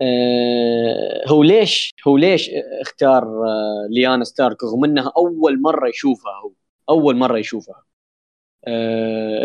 [0.02, 2.50] آه، هو ليش هو ليش
[2.82, 6.52] اختار آه، ليانا ستارك رغم انها أول مرة يشوفها هو
[6.90, 7.84] أول مرة يشوفها.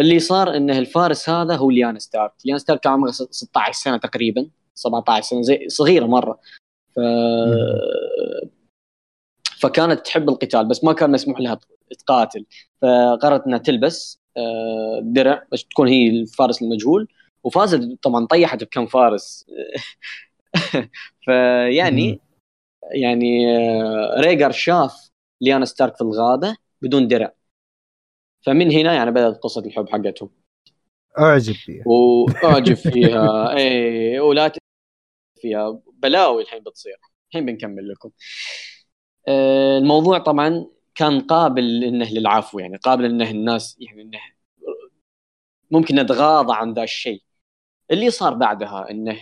[0.00, 2.32] اللي صار انه الفارس هذا هو ليانا ستارك.
[2.44, 6.40] ليانا ستارك كان عمرها 16 سنة تقريبا 17 سنة زي صغيرة مرة.
[6.96, 7.00] ف
[9.60, 11.58] فكانت تحب القتال بس ما كان مسموح لها
[11.98, 12.44] تقاتل.
[12.82, 17.08] فقررت إنها تلبس آه، درع بس تكون هي الفارس المجهول.
[17.44, 19.46] وفازت طبعا طيحت بكم فارس.
[21.24, 22.20] فيعني
[22.92, 25.10] يعني آه، ريجر شاف
[25.40, 27.32] ليانا ستارك في الغابة بدون درع.
[28.46, 30.30] فمن هنا يعني بدأت قصة الحب حقتهم.
[31.18, 31.84] أعجب فيها.
[31.86, 33.52] واعجب فيها.
[33.56, 34.59] اي ولا ت-
[35.40, 36.96] فيها بلاوي الحين بتصير.
[37.28, 38.10] الحين بنكمل لكم.
[39.28, 44.18] آه، الموضوع طبعا كان قابل إنه للعفو يعني قابل إنه الناس يعني إنه
[45.70, 47.22] ممكن نتغاضى عن ذا الشيء.
[47.90, 49.20] اللي صار بعدها إنه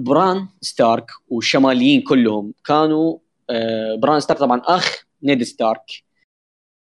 [0.00, 3.18] بران ستارك والشماليين كلهم كانوا
[3.50, 6.04] آه، بران ستارك طبعا أخ نيد ستارك.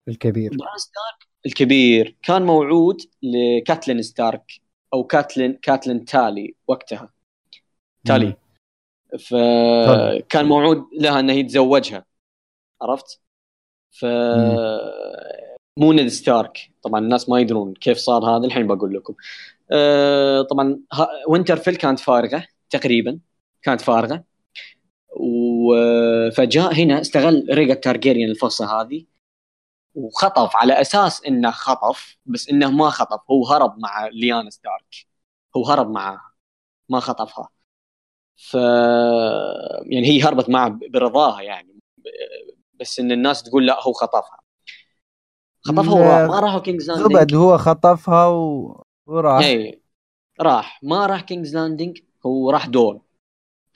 [0.09, 0.51] الكبير.
[0.57, 4.53] بران ستارك الكبير كان موعود لكاتلين ستارك
[4.95, 7.16] أو كاتلين كاتلين تالي وقتها.
[8.07, 8.37] تالي.
[9.19, 12.05] فكان موعود لها إنه يتزوجها.
[12.83, 13.21] عرفت؟
[13.91, 14.05] ف
[15.79, 16.71] مو نيد ستارك.
[16.83, 19.15] طبعا الناس ما يدرون كيف صار هذا الحين بقول لكم.
[19.73, 20.81] أه طبعا
[21.29, 23.19] وينترفيل كانت فارغة تقريبا
[23.63, 24.25] كانت فارغة.
[25.17, 29.05] وفجأة هنا استغل ريجر تارجيريان الفرصة هذه
[29.95, 35.07] وخطف على أساس إنه خطف بس إنه ما خطف هو هرب مع ليانا ستارك.
[35.57, 36.33] هو هرب معها
[36.89, 37.49] ما خطفها.
[38.37, 38.55] ف
[39.85, 41.77] يعني هي هربت معه برضاها يعني.
[42.81, 44.39] بس إن الناس تقول لا هو خطفها.
[45.61, 46.31] خطفها وراح.
[46.31, 48.83] ما راحوا كينجز لاندنج زبدة هو خطفها و...
[49.07, 49.45] وراح.
[49.45, 49.81] اي
[50.41, 50.81] راح.
[50.83, 53.01] ما راح كينجز لاندنج هو راح دور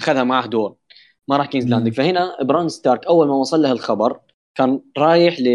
[0.00, 0.76] أخذها معه دور
[1.28, 1.68] ما راح كينجز.
[1.68, 4.20] لاندنج فهنا بران ستارك أول ما وصل له الخبر
[4.54, 5.48] كان رايح ل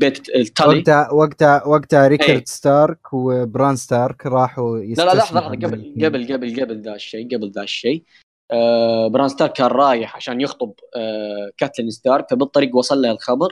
[0.00, 2.44] بيت التالي وقتها وقتها وقتها ريكارد إيه.
[2.44, 5.94] ستارك وبران ستارك راحوا لا لا لحظة لحظة قبل.
[6.04, 8.02] قبل قبل قبل ذا الشيء قبل ذا الشيء
[8.50, 13.48] آه بران ستارك كان رايح عشان يخطب آه كاتلين ستارك فبالطريق وصل له الخبر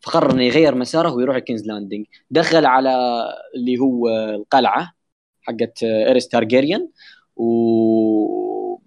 [0.00, 3.24] فقرر إنه يغير مساره ويروح الكينجز لاندنج دخل على
[3.54, 4.94] اللي هو القلعة
[5.42, 6.88] حقت آه، إيريس تارجيريان
[7.36, 8.78] وبدا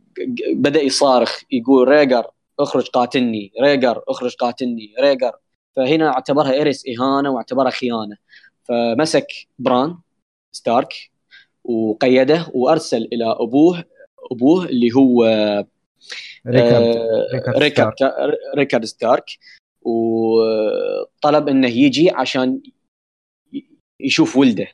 [0.81, 2.27] يصارخ يقول ريجر
[2.59, 5.31] اخرج قاتلني ريجر اخرج قاتلني ريجر
[5.77, 8.17] فهنا اعتبرها إيريس إهانة واعتبرها خيانة.
[8.63, 9.27] فمسك
[9.59, 9.97] بران
[10.51, 10.93] ستارك
[11.63, 13.83] وقيده وأرسل إلى أبوه
[14.31, 15.23] أبوه اللي هو
[16.47, 17.93] ريكارد آه، ريكارد ريكارد
[18.57, 19.25] ريكارد ستارك.
[19.81, 22.61] وطلب إنه يجي عشان
[23.99, 24.67] يشوف ولده.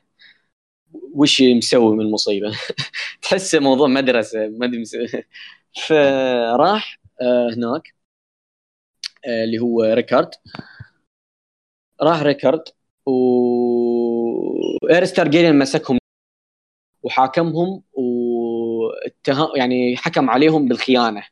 [1.14, 2.58] وش مسوي من المصيبه
[3.22, 4.84] تحس موضوع مدرسة ما أدري
[5.86, 7.94] فراح آه، هناك
[9.26, 10.30] آه، اللي هو ريكارد.
[12.02, 12.62] راح ريكارد
[13.06, 13.12] و
[14.90, 15.98] ايرس تارجيريان مسكهم
[17.02, 21.22] وحاكمهم واتهم يعني حكم عليهم بالخيانة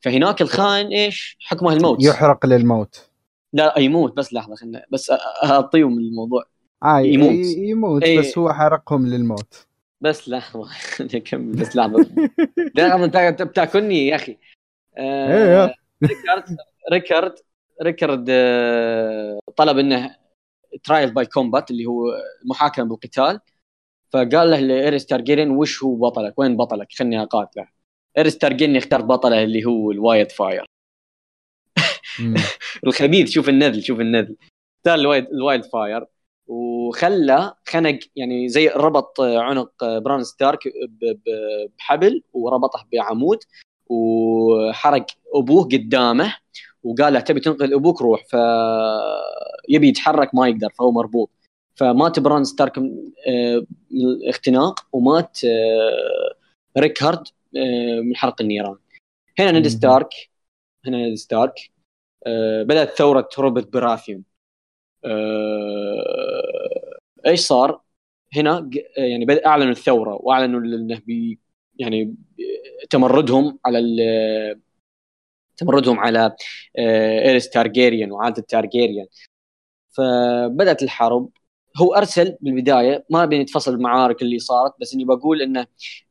[0.00, 3.10] فهناك الخائن إيش؟ حكمه الموت يحرق للموت
[3.52, 6.44] لا يموت بس لحظة خلنا بس اعطيهم الموضوع
[6.82, 7.46] آه يموت.
[7.56, 8.18] يموت إيه.
[8.18, 9.66] بس هو حرقهم للموت
[10.00, 10.64] بس لحظة
[10.96, 12.06] خليني اكمل بس لحظة
[12.74, 14.38] لحظة بتاكلني يا أخي
[14.98, 15.64] إيه.
[15.64, 15.74] آه
[16.04, 16.56] ريكارد
[16.92, 17.34] ريكارد
[17.82, 20.16] ريكارد آه، طلب إنه
[20.84, 22.02] trial by combat اللي هو
[22.44, 23.40] محاكمة بالقتال.
[24.12, 27.68] فقال له لايريس تارجيريان وش هو بطلك؟ وين بطلك؟ خلني أقاتله.
[28.18, 30.66] ايريس تارجيريان اختار بطله اللي هو ال wildfire.
[32.86, 34.36] الخبيث شوف النذل شوف النذل.
[34.78, 36.06] اختار ال wild ال wildfire
[36.46, 40.58] وخلى خنق يعني زي ربط عنق بران ستارك
[41.78, 43.38] بحبل وربطه بعمود
[43.86, 46.36] وحرق أبوه قدامه.
[46.84, 51.30] وقال له تبي تنقذ أبوك روح فيبي يتحرك ما يقدر فهو مربوط
[51.74, 56.34] فمات بران ستارك من آه، الاختناق ومات آه،
[56.78, 58.76] ريكهارد آه، من حرق النيران
[59.38, 59.66] هنا نيد.
[59.66, 60.08] ستارك
[60.86, 61.70] هنا نيد ستارك
[62.62, 64.24] بدأت ثورة روبرت براثيون
[67.26, 67.80] إيش صار؟
[68.36, 71.00] هنا يعني أعلنوا الثورة وأعلنوا انه
[71.78, 72.14] يعني
[72.90, 74.60] تمردهم على ال-
[75.60, 76.36] تمردهم على
[76.78, 79.06] آه، إيريس تارجيريان وعائله تارجيريان.
[79.90, 81.30] فبدأت الحرب.
[81.78, 85.66] هو أرسل بالبداية ما بين نتفصل المعارك اللي صارت بس إني بقول إنه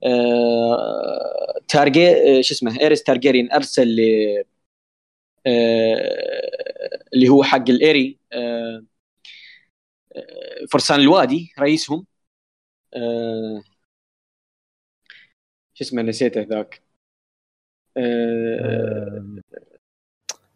[0.06, 4.00] آه، تارجي آه، شو اسمه إيريس تارجيريان أرسل ل
[7.14, 8.20] اللي هو حق الإيري
[10.72, 12.06] فرسان الوادي رئيسهم.
[15.74, 16.82] شو اسمه نسيته ذاك.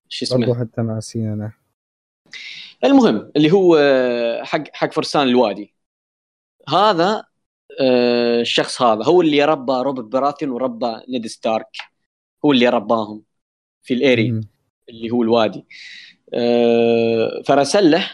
[0.10, 1.52] شو اسمه؟ برضو حتى ناسي أنا
[2.84, 5.74] المهم اللي هو آه، حق حق فرسان الوادي.
[6.70, 7.24] هذا
[7.82, 11.68] آه، الشخص هذا هو اللي ربى روبرت براثيون وربى نيد ستارك.
[12.46, 13.24] هو اللي رباهم
[13.84, 14.42] في الايري.
[14.90, 15.66] اللي هو الوادي.
[16.34, 18.12] آه، فرسل له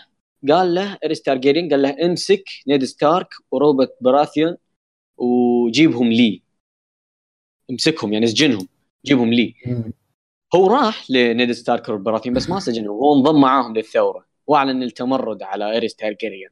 [0.50, 4.58] قال له إريس تارجيريان قال له امسك نيد ستارك وروبرت براثيون
[5.18, 6.42] وجيبهم لي.
[7.72, 8.68] امسكهم يعني اسجنهم.
[9.06, 9.56] جيبهم لي.
[10.56, 15.72] هو راح لنيد ستارك وبراثيون بس ما سجنهم هو انضم معاهم للثورة وأعلن التمرد على
[15.72, 16.52] إيريس تارجيريان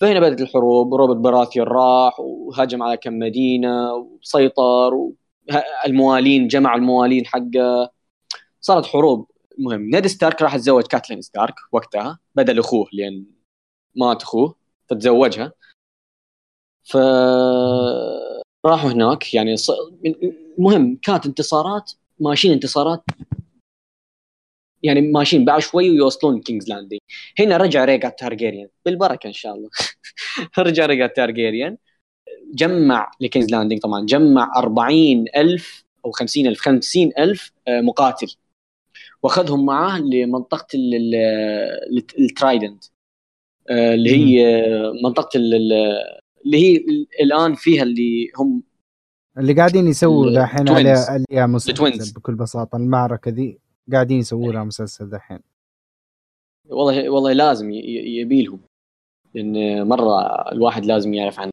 [0.00, 5.10] فهنا بدأت الحروب روبرت براثيون راح وهجم على كم مدينة وسيطر.
[5.86, 7.90] الموالين جمع الموالين حقه
[8.60, 13.24] صارت حروب المهم نيد ستارك راح تزوج كاتلين ستارك وقتها بدل أخوه لأن
[13.96, 14.56] مات أخوه
[14.88, 15.52] فتزوجها
[16.84, 16.96] ف
[18.66, 19.70] راحوا هناك يعني ص...
[20.58, 23.04] المهم كانت انتصارات ماشيين انتصارات.
[24.82, 27.00] يعني ماشيين بعد شوي ويوصلون كينجز لاندنج
[27.38, 29.70] هنا رجع ريجار تارجيريان بالبركة إن شاء الله.
[30.58, 31.76] رجع ريجار تارجيريان
[32.54, 38.36] جمع لكينجز لاندنج طبعا جمع 40 ألف أو 50 ألف 50 ألف آه، مقاتل.
[39.22, 42.84] وأخذهم معاه لمنطقة ال- ال- الترايدنت
[43.70, 44.62] آه، اللي هي
[45.04, 45.38] منطقة
[46.44, 48.62] اللي هي ال- الآن فيها اللي هم
[49.38, 50.68] اللي قاعدين يسووا دحين.
[50.68, 51.46] عليها عليها.
[51.46, 53.58] مسلسل بكل بساطة المعركة ذي
[53.92, 55.38] قاعدين يسووا لها مسلسل دحين
[56.68, 58.60] والله والله لازم ي- ي- يبيلهم
[59.34, 60.20] لأن مرة
[60.52, 61.50] الواحد لازم يعرف عن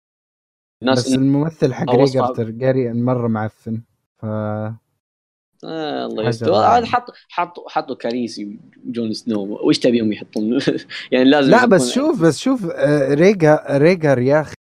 [0.82, 3.82] الناس بس الممثل حق أو ريجر أصحاب- ترجاريان مرة معفن
[4.18, 6.54] ف آه الله يستر.
[6.54, 10.60] عاد حطوا حطوا حطوا كاليسي وجون سنو وش تبيهم يحطون
[11.12, 14.54] يعني لازم لا بس شوف بس شوف آه، ريجر ريجر يا أخي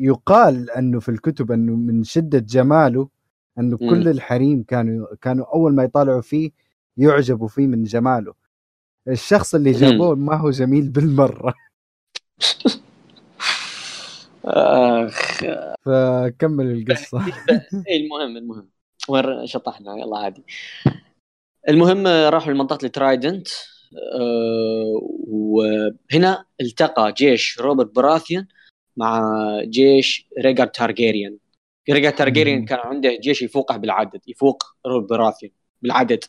[0.00, 3.08] يقال أنه في الكتب أنه من شدة جماله
[3.58, 3.90] أنه مم.
[3.90, 6.50] كل الحريم كانوا كانوا أول ما يطالعوا فيه
[6.96, 8.34] يعجبوا فيه من جماله.
[9.08, 9.72] الشخص اللي.
[9.72, 11.54] جابوه ما هو جميل بالمرة.
[14.44, 15.40] أخ.
[15.84, 17.26] فكمل القصة.
[17.88, 18.68] إيه المهم المهم.
[19.08, 19.96] وين شطحنا.
[19.96, 20.44] يلا عادي
[21.68, 23.48] المهم راحوا لمنطقة الترايدنت
[24.20, 28.46] آه، وهنا التقى جيش روبرت براثيان
[29.00, 29.22] مع
[29.64, 31.38] جيش ريجار تارجيريان
[31.90, 32.64] ريجار تارجيريان.
[32.64, 36.24] كان عنده جيش يفوقه بالعدد يفوق روبرت براثيان بالعدد.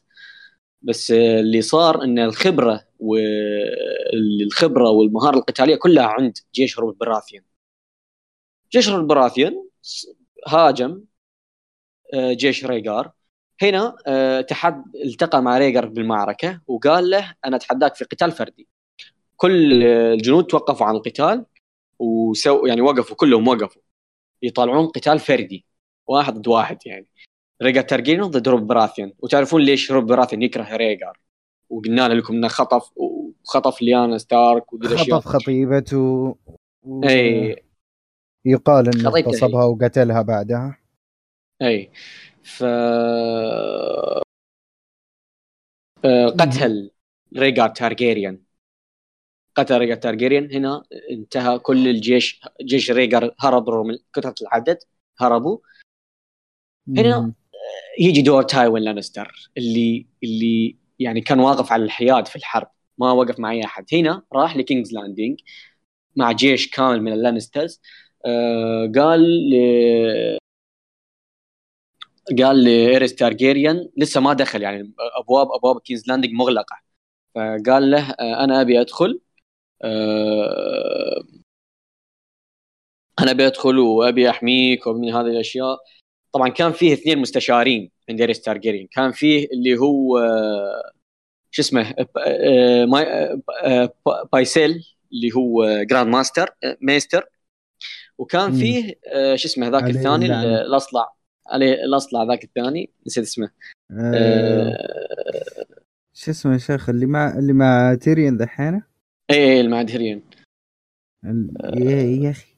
[0.82, 7.43] بس اللي صار إن الخبرة والخبره والمهارة القتالية كلها عند جيش روبرت براثيان
[8.72, 9.65] جيش روبرت براثيان
[10.47, 11.03] هاجم
[12.13, 13.11] آه، جيش ريجار
[13.61, 18.67] هنا آه، تحد التقى مع ريجر بالمعركة وقال له أنا أتحداك في قتال فردي.
[19.38, 21.45] كل الجنود توقفوا عن القتال
[22.02, 23.82] وسو يعني وقفوا كلهم وقفوا.
[24.43, 25.66] يطالعون قتال فردي.
[26.08, 27.08] واحد ضد واحد يعني.
[27.62, 29.14] ريجر تارجيريان ضد روب براثيان.
[29.20, 31.20] وتعرفون ليش روب براثيان يكره ريجر
[31.70, 36.38] وقلنا لكم إنه خطف وخطف ليانا ستارك خطف خطيبته
[36.84, 37.04] و...
[37.04, 37.64] إي.
[38.45, 40.78] يقال إنه اغتصبها وقتلها بعدها.
[41.62, 41.91] إي.
[42.43, 42.64] ف
[46.06, 46.91] آه، قتل
[47.38, 48.39] ريجار تارجيريان.
[49.64, 54.78] قتل ريجر تارجيريان هنا انتهى كل الجيش جيش ريجر هرب رغم كثرة العدد
[55.20, 55.57] هربوا.
[56.97, 57.34] هنا مم.
[57.99, 63.39] يجي دور تايوين لانستر اللي اللي يعني كان واقف على الحياد في الحرب ما وقف
[63.39, 63.86] مع أي أحد.
[63.93, 65.39] هنا راح لكينجز لاندينج
[66.16, 67.82] مع جيش كامل من اللانسترز.
[68.26, 69.55] آه قال ل...
[72.41, 76.76] قال لإيريس تارجيريان لسه ما دخل يعني أبواب أبواب كينجز لاندينج مغلقة.
[77.36, 79.22] فقال له آه أنا أبي أدخل.
[83.20, 85.78] أنا ابي ادخل وأبي أحميك ومن هذه الأشياء.
[86.34, 90.92] طبعا كان فيه اثنين مستشارين عند ايريس تارجيريان كان فيه اللي هو آه،
[91.52, 97.30] شو اسمه آه، آه، آه، آه، بايسيل اللي هو Grand Master آه، Maester.
[98.18, 98.52] وكان.
[98.52, 100.26] فيه آه، شو اسمه ذاك الثاني
[100.62, 101.14] الأصلع.
[101.48, 103.50] عليه الأصلع ذاك الثاني نسيت اسمه.
[103.92, 104.78] آه، آه،
[106.14, 108.82] شو اسمه يا شيخ اللي مع اللي مع تيريون ذحين
[109.32, 110.24] اي اي المعدهريين
[111.26, 111.54] ال-
[111.88, 112.56] يا يا أخي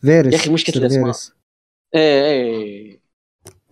[0.00, 1.04] فيرس يا سير الأسماء.
[1.04, 1.32] فيرس.
[1.94, 3.00] إيه إيه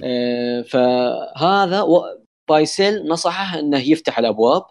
[0.04, 4.62] آه، فهذا و- بايسيل نصحه إنه يفتح الأبواب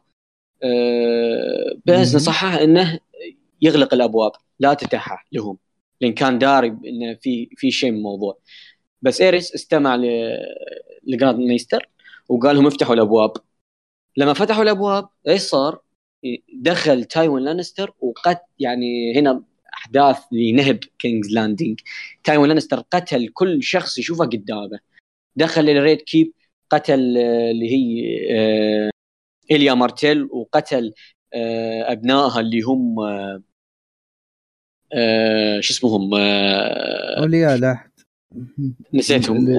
[0.64, 2.16] آه، بس مهم.
[2.16, 3.00] نصحه إنه
[3.62, 5.58] يغلق الأبواب لا تفتحها لهم
[6.02, 8.38] لأن كان داري إنه في في شيء من الموضوع
[9.02, 10.06] بس إيريس استمع ل
[11.08, 11.90] ل Grand Maester
[12.30, 13.32] وقال لهم افتحوا الأبواب
[14.18, 15.80] لما فتحوا الأبواب إيش صار؟
[16.54, 19.44] دخل تايوين لانستر وقد يعني هنا
[19.74, 21.80] أحداث لنهب كينجز لاندينج
[22.24, 24.80] تايوين لانستر قتل كل شخص يشوفه قدامه
[25.36, 26.34] دخل ال Red Keep
[26.70, 28.90] قتل آه، اللي هي آه،
[29.52, 30.94] إليا مارتيل وقتل
[31.34, 33.42] آه، أبنائها اللي هم آه،
[34.94, 37.92] آه، شو اسمهم آه، أولياء لا احد
[38.94, 39.50] نسيتهم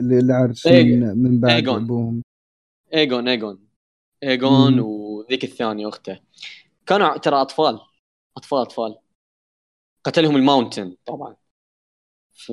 [0.00, 0.66] للعرش.
[0.66, 1.68] من, من بعد.
[1.68, 2.22] أبوهم
[2.94, 3.58] إيجون إيجون
[4.22, 4.80] إيجون مم.
[5.24, 6.20] وذيك الثانية أخته.
[6.86, 7.80] كانوا ترى أطفال
[8.36, 8.98] أطفال أطفال.
[10.04, 11.36] قتلهم ال Mountain طبعا.
[12.32, 12.52] ف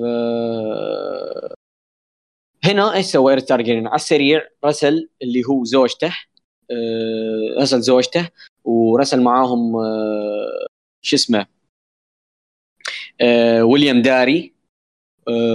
[2.64, 6.16] هنا إيش سوى ايريس تارجيريان؟ على السريع رسل اللي هو زوجته
[6.70, 8.28] آه، رسل زوجته
[8.64, 10.66] ورسل معاهم آه،
[11.02, 11.46] شو اسمه
[13.20, 14.54] آه، ويليام داري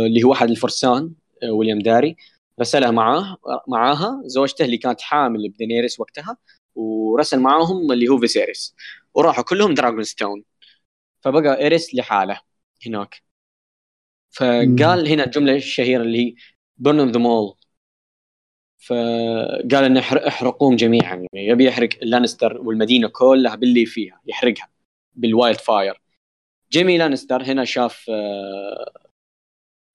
[0.05, 1.13] اللي هو أحد الفرسان
[1.51, 2.15] ويليام داري.
[2.61, 3.38] رسلها معاه
[3.68, 6.38] معاها زوجته اللي كانت حامل بدينيريس وقتها.
[6.78, 8.75] ورسل معاهم اللي هو فيسيريس
[9.13, 10.43] وراحوا كلهم Dragonstone.
[11.21, 12.41] فبقى إيريس لحاله
[12.86, 13.23] هناك.
[14.32, 16.36] فقال هنا الجملة الشهيرة اللي هي
[16.82, 17.57] burn them all
[18.78, 21.15] فقال إنه احر- احرقوهم جميعا.
[21.34, 24.69] يعني يبي يحرق لانستر والمدينة كلها باللي فيها يحرقها
[25.13, 26.01] بال wildfire.
[26.71, 28.11] جيمي لانستر هنا شاف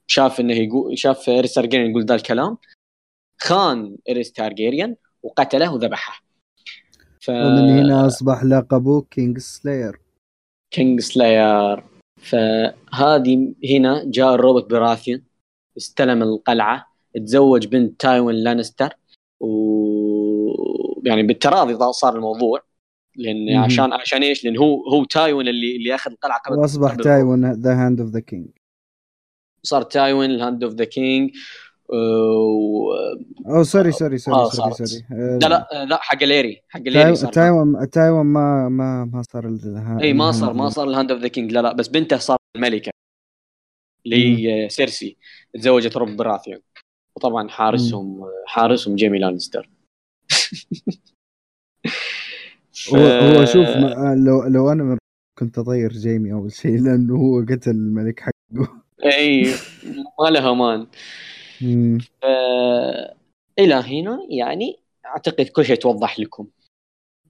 [0.07, 2.59] شاف إنه يقول شاف إيريس تارجيريان يقول ذا الكلام.
[3.41, 6.32] خان إيريس تارجيريان وقتله وذبحه.
[7.23, 10.01] ف ومن هنا أصبح لقبه كينج سلاير
[10.71, 11.85] Kingslayer
[12.17, 15.23] فهذه هنا جاء روبرت براثيون
[15.77, 18.97] استلم القلعة تزوج بنت تايوين لانستر
[19.41, 19.49] و
[21.05, 22.63] يعني بالتراضي صار الموضوع
[23.17, 23.65] لأن مهم.
[23.65, 27.75] عشان عشان إيش؟ لأن هو هو تايوين اللي اللي أخذ القلعة قبل وأصبح تايوين the
[27.75, 28.49] hand of the king
[29.63, 31.31] صار تايوين ال hand of the king
[33.49, 34.73] أو سوري سوري سوري آه، سوري.
[34.87, 35.05] سوري.
[35.13, 39.23] آه، لا لا لا حق ليري حق ليري تاي- صار تايوان تايوان ما ما ما
[39.33, 39.59] صار
[40.01, 42.91] إي ما صار ما صار الهاند اوف ذا كينج لا لا بس بنته صارت الملكه
[44.07, 44.17] اللي
[44.49, 45.17] هي سيرسي.
[45.55, 46.61] تزوجت روب براثيون.
[47.17, 49.71] وطبعا حارسهم حارسهم جيمي لانستر.
[52.73, 53.69] ف- هو شوف
[54.17, 54.99] لو لو أنا
[55.39, 58.83] كنت أطير جيمي أول شيء لأنه هو قتل الملك حقه.
[59.05, 59.55] إي
[60.21, 60.87] ما لها مان مم.
[62.23, 62.25] ف...
[63.59, 66.47] إلى هنا يعني أعتقد كل شيء توضح لكم.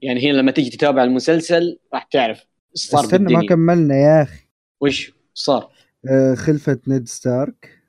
[0.03, 4.23] يعني هنا لما تيجي تتابع المسلسل راح تعرف إيش صار استنى ما بالدنيا كملنا يا
[4.23, 4.47] أخي.
[4.81, 5.73] وش صار؟
[6.11, 7.83] آه، خلفة نيد ستارك.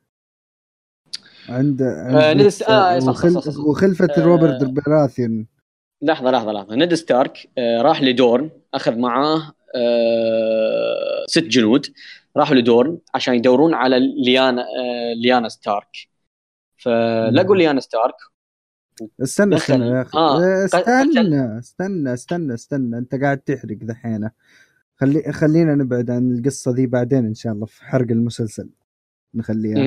[1.50, 3.32] عند, عند آه، نيد ست- آه، وخل...
[3.32, 3.60] صح، صح، صح.
[3.60, 5.48] وخلفة آه، روبرت براثيون
[6.02, 6.76] لحظة لحظة لحظة.
[6.76, 11.86] نيد ستارك آه، راح لدورن أخذ معاه آه، ست جنود.
[12.38, 16.12] راحوا لدورن عشان يدورون على ليانا آه، ليانا ستارك.
[16.84, 17.61] فلقوا مم.
[17.61, 18.13] ليانا ستارك
[19.23, 19.55] استنى.
[19.55, 24.29] استنى يا أخي آه، قتل- استنى استنى استنى استنى أنت قاعد تحرق ذحين
[24.95, 28.69] خلي خلينا نبعد عن القصة ذي بعدين إن شاء الله في حرق المسلسل
[29.36, 29.77] نخليها.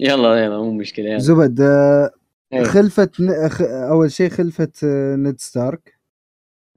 [0.00, 2.10] يلا يلا مو مشكلة يلا زبد آه،
[2.52, 2.62] إيه.
[2.62, 5.98] خلفة ن- خ- أول شيء خلفة آه، نيد ستارك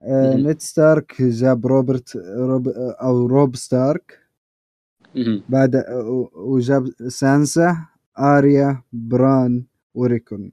[0.02, 0.34] آه،.
[0.34, 4.18] نيد ستارك جاب روبرت روب أو روب ستارك.
[5.48, 5.84] بعد
[6.34, 7.76] وجاب سانسا
[8.18, 9.64] آريا بران
[9.94, 10.52] وريكون.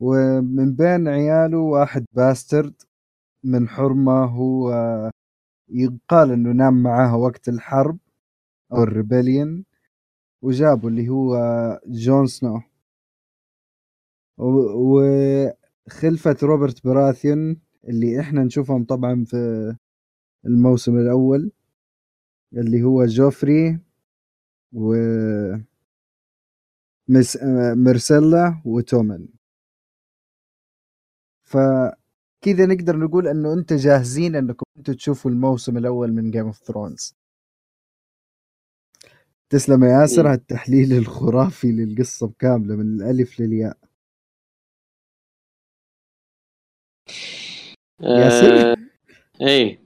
[0.00, 2.74] ومن بين عياله واحد bastard
[3.44, 4.70] من حرمة هو
[5.68, 7.98] يقال إنه نام معاها وقت الحرب
[8.72, 9.64] أو ال rebellion
[10.42, 11.36] وجابوا اللي هو
[11.86, 12.62] جون سنو.
[14.38, 17.56] وخلفة روبرت براثيون
[17.88, 19.76] اللي إحنا نشوفهم طبعا في
[20.46, 21.52] الموسم الأول
[22.54, 23.78] اللي هو جوفري
[24.72, 24.94] و
[27.08, 27.38] مس...
[27.76, 29.28] مرسيلا وتومن.
[31.42, 37.14] فكذا نقدر نقول إنه أنت جاهزين إنكم أنتم تشوفوا الموسم الأول من Game of Thrones
[39.50, 43.78] تسلم يا ياسر على التحليل الخرافي للقصة كاملة من الألف للياء.
[48.00, 48.76] ياسر آه،
[49.40, 49.84] إيه.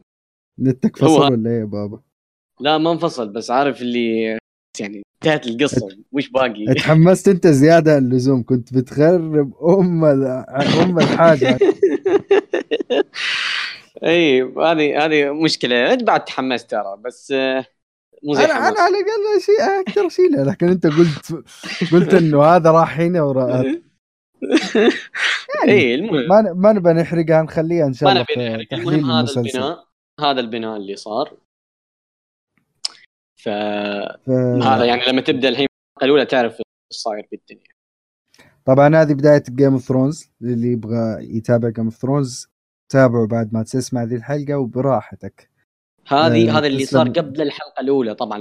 [0.59, 2.03] نتك فصل ولا إيه يا بابا؟
[2.61, 4.38] لا ما انفصل بس عارف اللي
[4.81, 11.59] يعني انتهت القصة وش باقي؟ اتحمست انت زيادة عن اللزوم كنت بتخرب أم أم الحاجة.
[14.05, 15.93] إي هذه هذه مشكلة.
[15.93, 17.65] أنت بعد تحمست ترى بس آه،
[18.25, 21.45] مو زي أنا أنا على الأقل شيء أكثر شيء لكن أنت قلت
[21.93, 23.63] قلت إنه هذا راح هنا ورا.
[25.55, 26.29] يعني إي المهم.
[26.29, 28.75] ما ما نبغى نحرقها نخليها إن شاء الله ما نبي نحرق.
[28.75, 29.85] المهم هذا البناء
[30.21, 31.37] هذا البناء اللي صار.
[33.39, 33.49] ف...
[34.27, 34.31] ف...
[34.63, 35.67] هذا يعني لما تبدأ الحين
[36.03, 37.69] الأولى تعرف إيش صاير بالدنيا.
[38.65, 42.49] طبعا هذه بداية Game of Thrones اللي يبغى يتابع Game of Thrones
[42.93, 45.51] تابعوا بعد ما تسمع ذي الحلقة وبراحتك.
[46.07, 48.39] هذه آه هذا اللي صار قبل الحلقة الأولى طبعا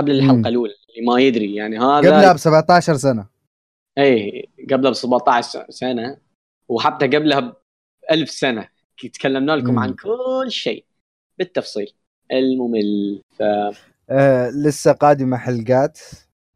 [0.00, 0.46] قبل الحلقة مم.
[0.46, 3.26] الأولى اللي ما يدري يعني هذا قبلها ب 17 سنة.
[3.98, 6.16] اي قبلها ب 17 سنة
[6.68, 7.54] وحتى قبلها ب
[8.10, 8.68] 1000 سنة
[9.14, 9.78] تكلمنا لكم مم.
[9.78, 10.84] عن كل شيء.
[11.38, 11.92] بالتفصيل.
[12.32, 13.22] الممل.
[13.30, 13.42] ف
[14.10, 15.98] آه لسه قادمة حلقات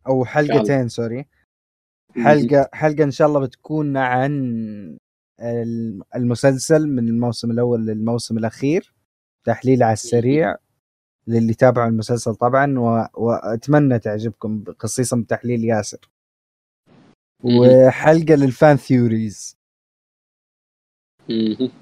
[0.06, 1.26] أو حلقتين سوري.
[2.24, 4.98] حلقة حلقة إن شاء الله بتكون عن
[6.16, 8.94] المسلسل من الموسم الأول للموسم الأخير
[9.44, 10.56] تحليل على السريع
[11.26, 13.06] للي تابعوا المسلسل طبعا و...
[13.14, 16.10] وأتمنى تعجبكم خصيصا بتحليل ياسر.
[17.44, 19.56] وحلقة لل fan theories.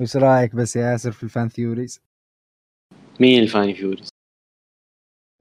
[0.00, 2.00] وش رأيك بس يا ياسر في ال fan theories؟
[3.20, 4.09] مين ال fan theories؟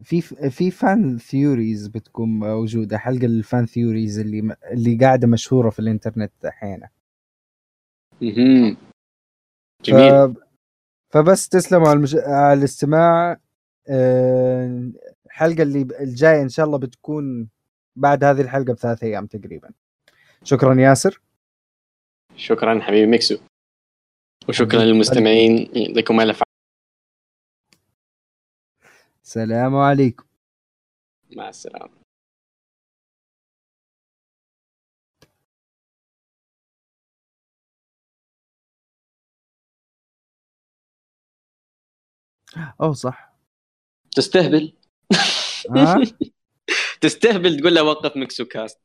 [0.03, 2.97] في في fan theories بتكون موجودة.
[2.97, 6.89] حلقه لل fan theories اللي اللي قاعدة مشهورة في الإنترنت أحيانا
[9.83, 10.37] جميل ف...
[11.09, 12.15] فبس تسلموا على, المش...
[12.15, 13.39] على الاستماع.
[13.89, 14.91] آه،
[15.25, 17.49] الحلقة اللي الجاية إن شاء الله بتكون
[17.95, 19.71] بعد هذه الحلقة بثلاث أيام تقريبا.
[20.43, 21.21] شكرا ياسر.
[22.35, 23.37] شكرا حبيبي ميكسو.
[24.49, 25.69] وشكرا للمستمعين.
[25.75, 26.43] يعطيكم ألف
[29.29, 30.25] السلام عليكم.
[31.35, 32.01] مع السلامة.
[42.81, 43.33] أوه صح.
[44.15, 44.73] تستهبل؟
[47.01, 48.79] تستهبل تقول له وقف مكسو كاست